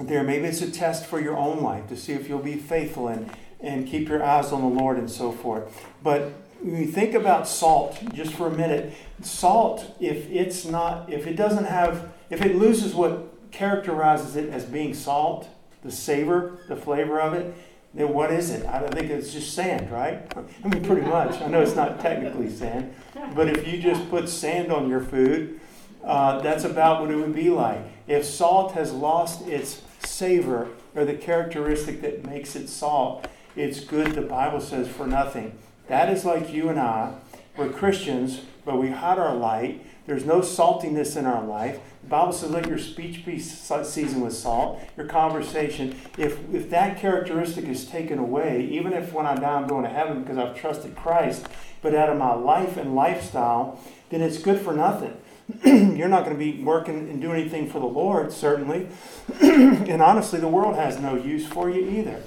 [0.00, 3.08] There, maybe it's a test for your own life to see if you'll be faithful
[3.08, 3.30] and,
[3.60, 5.84] and keep your eyes on the Lord and so forth.
[6.02, 8.92] But when you think about salt, just for a minute,
[9.22, 14.64] salt, if it's not, if it doesn't have, if it loses what characterizes it as
[14.64, 15.48] being salt,
[15.82, 17.54] the savor, the flavor of it,
[17.94, 18.64] then what is it?
[18.66, 20.32] I think it's just sand, right?
[20.64, 21.40] I mean, pretty much.
[21.40, 22.94] I know it's not technically sand,
[23.34, 25.60] but if you just put sand on your food,
[26.04, 27.80] uh, that's about what it would be like.
[28.06, 34.12] If salt has lost its savor or the characteristic that makes it salt, it's good,
[34.12, 35.58] the Bible says, for nothing.
[35.90, 37.14] That is like you and I.
[37.56, 39.84] We're Christians, but we hide our light.
[40.06, 41.80] There's no saltiness in our life.
[42.04, 44.80] The Bible says, let your speech be seasoned with salt.
[44.96, 49.66] Your conversation, if, if that characteristic is taken away, even if when I die I'm
[49.66, 51.48] going to heaven because I've trusted Christ,
[51.82, 53.80] but out of my life and lifestyle,
[54.10, 55.20] then it's good for nothing.
[55.64, 58.86] You're not going to be working and doing anything for the Lord, certainly.
[59.40, 62.22] and honestly, the world has no use for you either.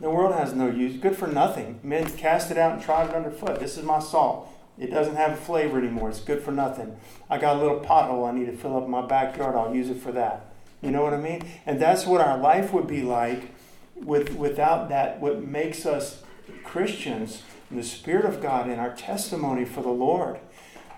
[0.00, 0.96] The world has no use.
[0.96, 1.78] Good for nothing.
[1.82, 3.60] Men cast it out and trod it underfoot.
[3.60, 4.48] This is my salt.
[4.78, 6.08] It doesn't have a flavor anymore.
[6.08, 6.96] It's good for nothing.
[7.28, 9.54] I got a little pothole I need to fill up my backyard.
[9.54, 10.46] I'll use it for that.
[10.80, 11.42] You know what I mean?
[11.66, 13.50] And that's what our life would be like
[13.94, 16.22] with, without that, what makes us
[16.64, 20.38] Christians, the Spirit of God and our testimony for the Lord.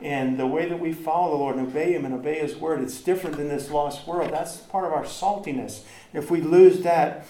[0.01, 2.81] And the way that we follow the Lord and obey Him and obey His word,
[2.81, 4.33] it's different than this lost world.
[4.33, 5.83] That's part of our saltiness.
[6.13, 7.27] If we lose that,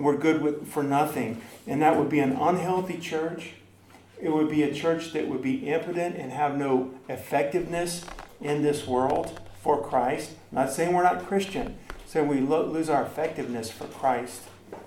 [0.00, 1.40] we're good with, for nothing.
[1.66, 3.54] And that would be an unhealthy church
[4.20, 8.04] it would be a church that would be impotent and have no effectiveness
[8.40, 10.32] in this world for Christ.
[10.52, 14.42] I'm not saying we're not Christian, saying we lo- lose our effectiveness for Christ.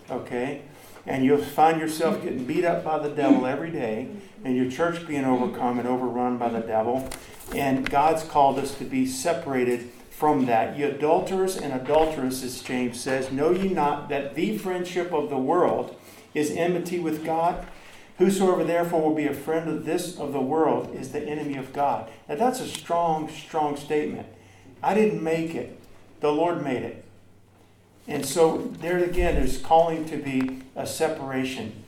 [0.10, 0.62] Okay?
[1.06, 4.10] And you'll find yourself getting beat up by the devil every day,
[4.46, 7.10] and your church being overcome and overrun by the devil.
[7.54, 10.78] And God's called us to be separated from that.
[10.78, 15.96] Ye adulterers and adulteresses, James says, know ye not that the friendship of the world
[16.34, 17.66] is enmity with God?
[18.20, 21.74] Whosoever therefore will be a friend of this of the world is the enemy of
[21.74, 22.10] God.
[22.30, 24.28] Now that's a strong, strong statement.
[24.84, 25.80] I didn't make it.
[26.20, 27.04] The Lord made it.
[28.08, 31.84] And so there again, there's calling to be a separation.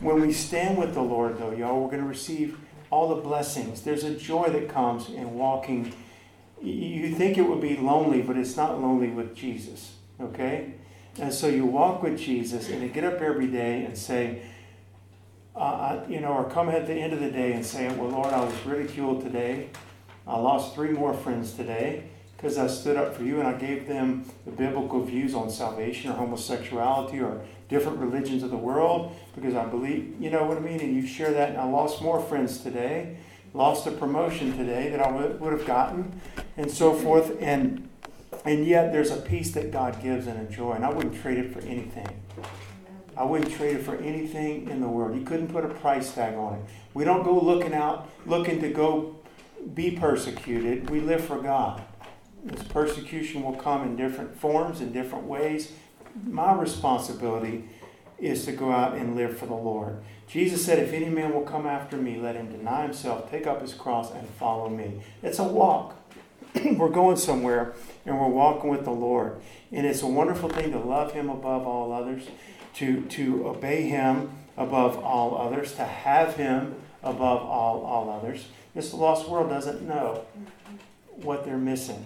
[0.00, 2.58] When we stand with the Lord, though, y'all, we're going to receive
[2.90, 3.82] all the blessings.
[3.82, 5.94] There's a joy that comes in walking.
[6.62, 9.96] You think it would be lonely, but it's not lonely with Jesus.
[10.20, 10.74] Okay?
[11.18, 14.42] And so you walk with Jesus and you get up every day and say,
[15.54, 18.32] uh, you know, or come at the end of the day and say, Well, Lord,
[18.32, 19.68] I was ridiculed today.
[20.26, 22.04] I lost three more friends today
[22.36, 26.10] because I stood up for you and I gave them the biblical views on salvation
[26.10, 30.60] or homosexuality or different religions of the world because I believe, you know what I
[30.60, 30.80] mean?
[30.80, 33.16] And you share that, and I lost more friends today,
[33.54, 36.20] lost a promotion today that I would have gotten,
[36.56, 37.36] and so forth.
[37.40, 37.88] And
[38.44, 41.38] and yet there's a peace that God gives and a joy, and I wouldn't trade
[41.38, 42.08] it for anything.
[43.16, 45.16] I wouldn't trade it for anything in the world.
[45.16, 46.60] You couldn't put a price tag on it.
[46.94, 49.16] We don't go looking out, looking to go
[49.74, 50.88] be persecuted.
[50.90, 51.82] We live for God.
[52.44, 55.72] This persecution will come in different forms, in different ways.
[56.24, 57.68] My responsibility
[58.22, 59.98] is to go out and live for the Lord.
[60.28, 63.60] Jesus said, If any man will come after me, let him deny himself, take up
[63.60, 65.02] his cross, and follow me.
[65.22, 65.96] It's a walk.
[66.76, 67.74] we're going somewhere
[68.06, 69.40] and we're walking with the Lord.
[69.72, 72.22] And it's a wonderful thing to love him above all others
[72.74, 78.46] to, to obey him above all others, to have him above all, all others.
[78.74, 80.24] This lost world doesn't know
[81.16, 82.04] what they're missing.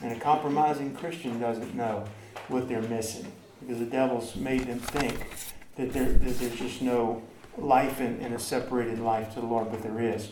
[0.00, 2.04] And a compromising Christian doesn't know
[2.48, 3.32] what they're missing
[3.66, 5.26] because the devil's made them think
[5.76, 7.22] that, there, that there's just no
[7.56, 10.28] life in, in a separated life to the Lord, but there is.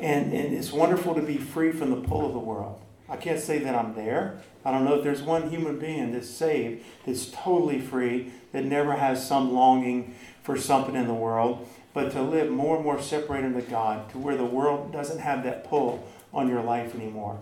[0.00, 2.80] And, and it's wonderful to be free from the pull of the world.
[3.08, 4.38] I can't say that I'm there.
[4.64, 8.94] I don't know if there's one human being that's saved that's totally free, that never
[8.96, 13.54] has some longing for something in the world, but to live more and more separated
[13.54, 17.38] to God, to where the world doesn't have that pull on your life anymore.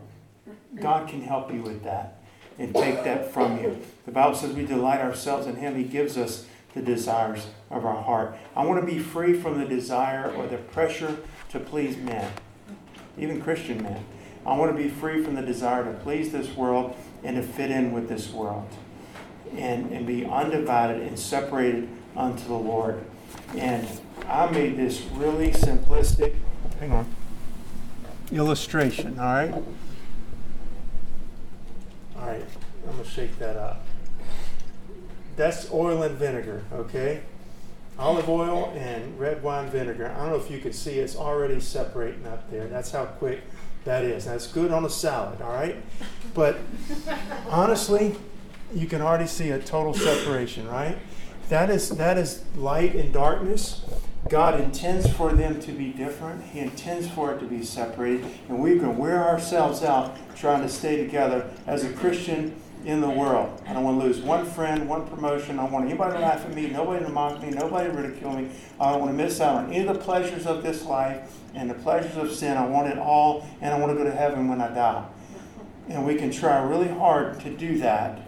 [0.80, 2.21] God can help you with that
[2.58, 3.78] and take that from you.
[4.06, 8.02] The Bible says we delight ourselves in Him, He gives us the desires of our
[8.02, 8.36] heart.
[8.56, 11.18] I want to be free from the desire or the pressure
[11.50, 12.32] to please men,
[13.18, 14.04] even Christian men.
[14.44, 17.70] I want to be free from the desire to please this world and to fit
[17.70, 18.68] in with this world
[19.56, 23.04] and, and be undivided and separated unto the Lord.
[23.56, 23.86] And
[24.26, 26.36] I made this really simplistic,
[26.80, 27.14] hang on,
[28.32, 29.62] illustration, all right?
[32.22, 32.44] All right,
[32.88, 33.84] I'm to shake that up.
[35.34, 37.22] That's oil and vinegar, okay?
[37.98, 40.14] Olive oil and red wine vinegar.
[40.16, 42.68] I don't know if you can see it's already separating up there.
[42.68, 43.40] That's how quick
[43.84, 44.26] that is.
[44.26, 45.82] That's good on a salad, all right?
[46.32, 46.58] But
[47.48, 48.14] honestly,
[48.72, 50.98] you can already see a total separation, right?
[51.48, 53.84] That is that is light and darkness.
[54.28, 56.44] God intends for them to be different.
[56.44, 60.68] He intends for it to be separated, and we can wear ourselves out trying to
[60.68, 62.54] stay together as a Christian
[62.84, 63.62] in the world.
[63.66, 65.58] I don't want to lose one friend, one promotion.
[65.58, 68.32] I don't want anybody to laugh at me, nobody to mock me, nobody to ridicule
[68.32, 68.48] me.
[68.80, 71.68] I don't want to miss out on any of the pleasures of this life and
[71.68, 72.56] the pleasures of sin.
[72.56, 75.04] I want it all, and I want to go to heaven when I die.
[75.88, 78.20] And we can try really hard to do that,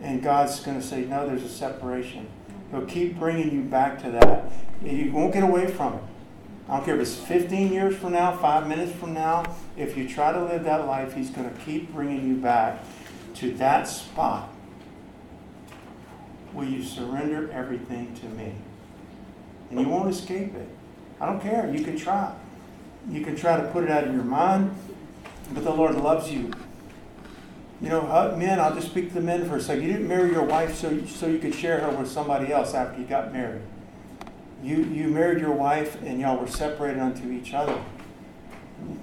[0.00, 2.28] and God's going to say, no, there's a separation.
[2.70, 4.50] He'll keep bringing you back to that.
[4.82, 6.02] You won't get away from it.
[6.68, 9.56] I don't care if it's 15 years from now, five minutes from now.
[9.76, 12.84] If you try to live that life, He's going to keep bringing you back
[13.36, 14.48] to that spot.
[16.52, 18.54] Will you surrender everything to me?
[19.70, 20.68] And you won't escape it.
[21.20, 21.72] I don't care.
[21.72, 22.32] You can try.
[23.08, 24.74] You can try to put it out of your mind,
[25.52, 26.52] but the Lord loves you.
[27.80, 29.84] You know, men, I'll just speak to the men for a second.
[29.84, 32.74] You didn't marry your wife so you, so you could share her with somebody else
[32.74, 33.62] after you got married.
[34.62, 37.82] You, you married your wife and y'all were separated unto each other.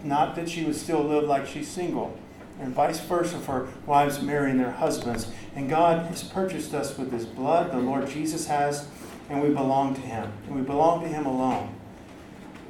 [0.04, 2.18] Not that she would still live like she's single,
[2.60, 5.32] and vice versa for wives marrying their husbands.
[5.56, 8.88] And God has purchased us with His blood, the Lord Jesus has,
[9.30, 10.32] and we belong to Him.
[10.46, 11.76] And we belong to Him alone.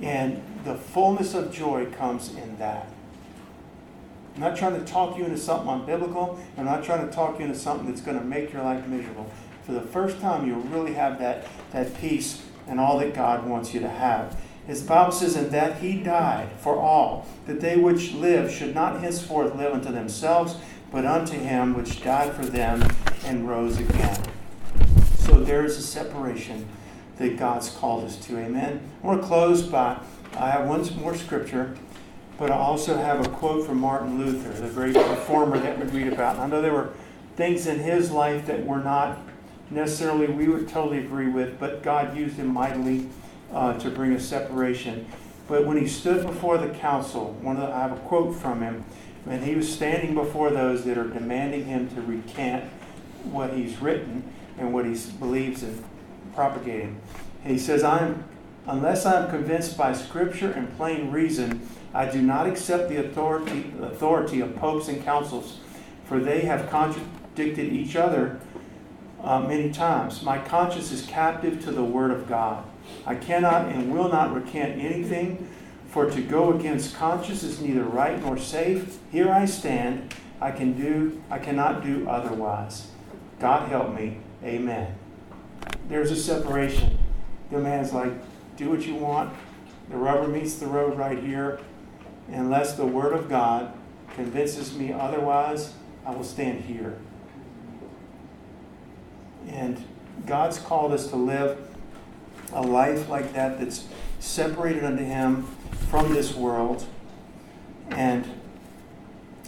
[0.02, 2.92] And the fullness of joy comes in that.
[4.38, 6.38] I'm not trying to talk you into something unbiblical.
[6.60, 9.32] I'm not trying to talk you into something that's going to make your life miserable.
[9.66, 13.74] For the first time, you'll really have that, that peace and all that God wants
[13.74, 14.40] you to have.
[14.68, 19.02] His Bible says, And that he died for all, that they which live should not
[19.02, 20.58] henceforth live unto themselves,
[20.92, 22.88] but unto him which died for them
[23.26, 24.24] and rose again.
[25.16, 26.68] So there is a separation
[27.18, 28.38] that God's called us to.
[28.38, 28.88] Amen.
[29.04, 30.00] I want to close by,
[30.38, 31.76] I have one more scripture
[32.38, 36.14] but I also have a quote from Martin Luther, the great reformer that we read
[36.14, 36.36] about.
[36.36, 36.94] And I know there were
[37.36, 39.18] things in his life that were not
[39.72, 43.10] necessarily we would totally agree with, but God used him mightily
[43.52, 45.08] uh, to bring a separation.
[45.48, 48.62] But when he stood before the council, one of the, I have a quote from
[48.62, 48.86] him,
[49.28, 52.66] and he was standing before those that are demanding him to recant
[53.24, 54.24] what he's written
[54.58, 55.84] and what he believes in
[56.34, 57.00] propagating.
[57.44, 58.26] He says, "I'm
[58.68, 64.42] unless I'm convinced by Scripture and plain reason." I do not accept the authority, authority
[64.42, 65.58] of popes and councils,
[66.06, 68.40] for they have contradicted each other
[69.22, 70.22] uh, many times.
[70.22, 72.64] My conscience is captive to the Word of God.
[73.06, 75.50] I cannot and will not recant anything,
[75.90, 79.00] for to go against conscience is neither right nor safe.
[79.12, 80.14] Here I stand.
[80.40, 81.22] I can do.
[81.30, 82.88] I cannot do otherwise.
[83.40, 84.18] God help me.
[84.44, 84.96] Amen.
[85.90, 86.98] There's a separation.
[87.50, 88.12] The man's like,
[88.56, 89.34] do what you want.
[89.90, 91.60] The rubber meets the road right here
[92.28, 93.72] unless the Word of God
[94.16, 95.74] convinces me otherwise,
[96.06, 96.98] I will stand here.
[99.48, 99.84] And
[100.26, 101.58] God's called us to live
[102.54, 103.88] a life like that that's
[104.20, 105.44] separated unto Him
[105.90, 106.86] from this world.
[107.90, 108.30] And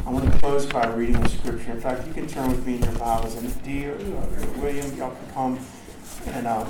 [0.05, 1.71] I want to close by reading a scripture.
[1.71, 3.35] In fact, you can turn with me in your Bibles.
[3.35, 3.95] And dear
[4.57, 5.59] William, y'all can come
[6.27, 6.65] and uh,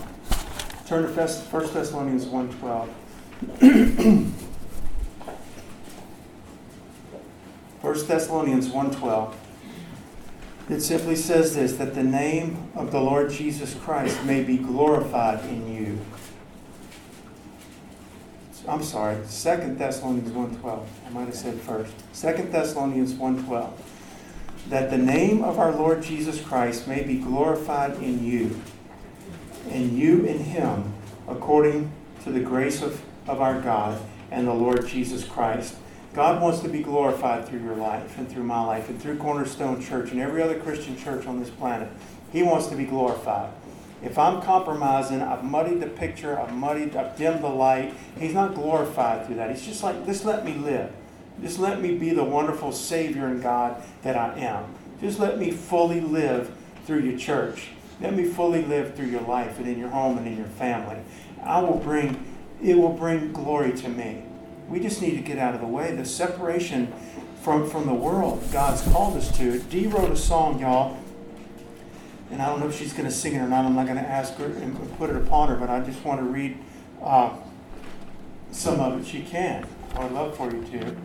[0.88, 2.90] turn to 1 Thessalonians 1.12.
[7.82, 9.34] 1 Thessalonians 1.12.
[10.70, 15.44] It simply says this, that the name of the Lord Jesus Christ may be glorified
[15.46, 16.00] in you.
[18.68, 20.86] I'm sorry, 2 Thessalonians 1.12.
[21.08, 21.94] I might have said first.
[22.14, 23.72] 2 Thessalonians 1.12.
[24.68, 28.62] That the name of our Lord Jesus Christ may be glorified in you,
[29.70, 30.94] and you in him,
[31.28, 31.92] according
[32.24, 34.00] to the grace of, of our God
[34.30, 35.76] and the Lord Jesus Christ.
[36.14, 39.82] God wants to be glorified through your life and through my life and through Cornerstone
[39.82, 41.90] Church and every other Christian church on this planet.
[42.32, 43.52] He wants to be glorified.
[44.02, 47.94] If I'm compromising, I've muddied the picture, I've muddied, I've dimmed the light.
[48.18, 49.52] He's not glorified through that.
[49.52, 50.92] He's just like, just let me live.
[51.42, 54.74] Just let me be the wonderful Savior and God that I am.
[55.02, 56.54] Just let me fully live
[56.86, 57.70] through your church.
[58.02, 60.98] Let me fully live through your life and in your home and in your family.
[61.44, 62.26] I will bring,
[62.64, 64.24] it will bring glory to me.
[64.70, 65.96] We just need to get out of the way.
[65.96, 66.94] The separation
[67.42, 69.60] from, from the world God's called us to.
[69.60, 70.98] Dee wrote a song, y'all,
[72.32, 73.66] and I don't know if she's going to sing it or not.
[73.66, 76.20] I'm not going to ask her and put it upon her, but I just want
[76.20, 76.58] to read
[77.02, 77.36] uh,
[78.52, 79.08] some of it.
[79.08, 79.66] She can.
[79.96, 80.96] I would love for you to.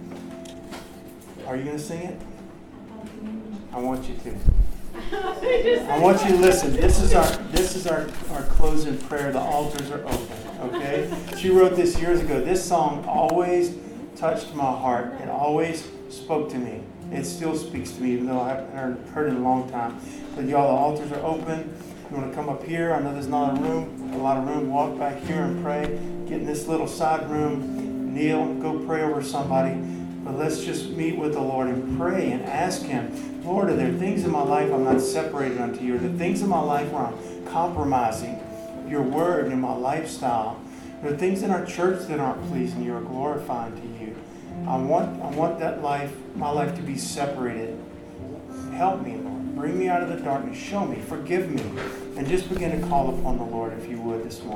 [1.46, 2.20] Are you going to sing it?
[3.72, 4.36] I want you to.
[5.90, 6.72] I want you to listen.
[6.72, 9.32] This is our this is our, our closing prayer.
[9.32, 10.43] The altars are open.
[10.64, 11.10] Okay?
[11.38, 12.40] She wrote this years ago.
[12.40, 13.74] This song always
[14.16, 15.14] touched my heart.
[15.20, 16.82] It always spoke to me.
[17.12, 20.00] It still speaks to me, even though I haven't heard it in a long time.
[20.34, 21.76] But y'all, the altars are open.
[22.10, 22.92] You want to come up here?
[22.94, 24.70] I know there's not a room, a lot of room.
[24.70, 25.82] Walk back here and pray.
[26.28, 28.14] Get in this little side room.
[28.14, 28.42] Kneel.
[28.42, 29.74] And go pray over somebody.
[30.24, 33.92] But let's just meet with the Lord and pray and ask Him, Lord, are there
[33.92, 35.96] things in my life I'm not separated unto you?
[35.96, 38.40] Are there things in my life where I'm compromising
[38.88, 40.60] your word and my lifestyle?
[41.02, 44.16] There are things in our church that aren't pleasing you or glorifying to you?
[44.66, 47.78] I want, I want that life, my life to be separated.
[48.72, 49.54] Help me, Lord.
[49.54, 50.56] Bring me out of the darkness.
[50.56, 51.00] Show me.
[51.00, 51.62] Forgive me.
[52.16, 54.52] And just begin to call upon the Lord if you would this morning.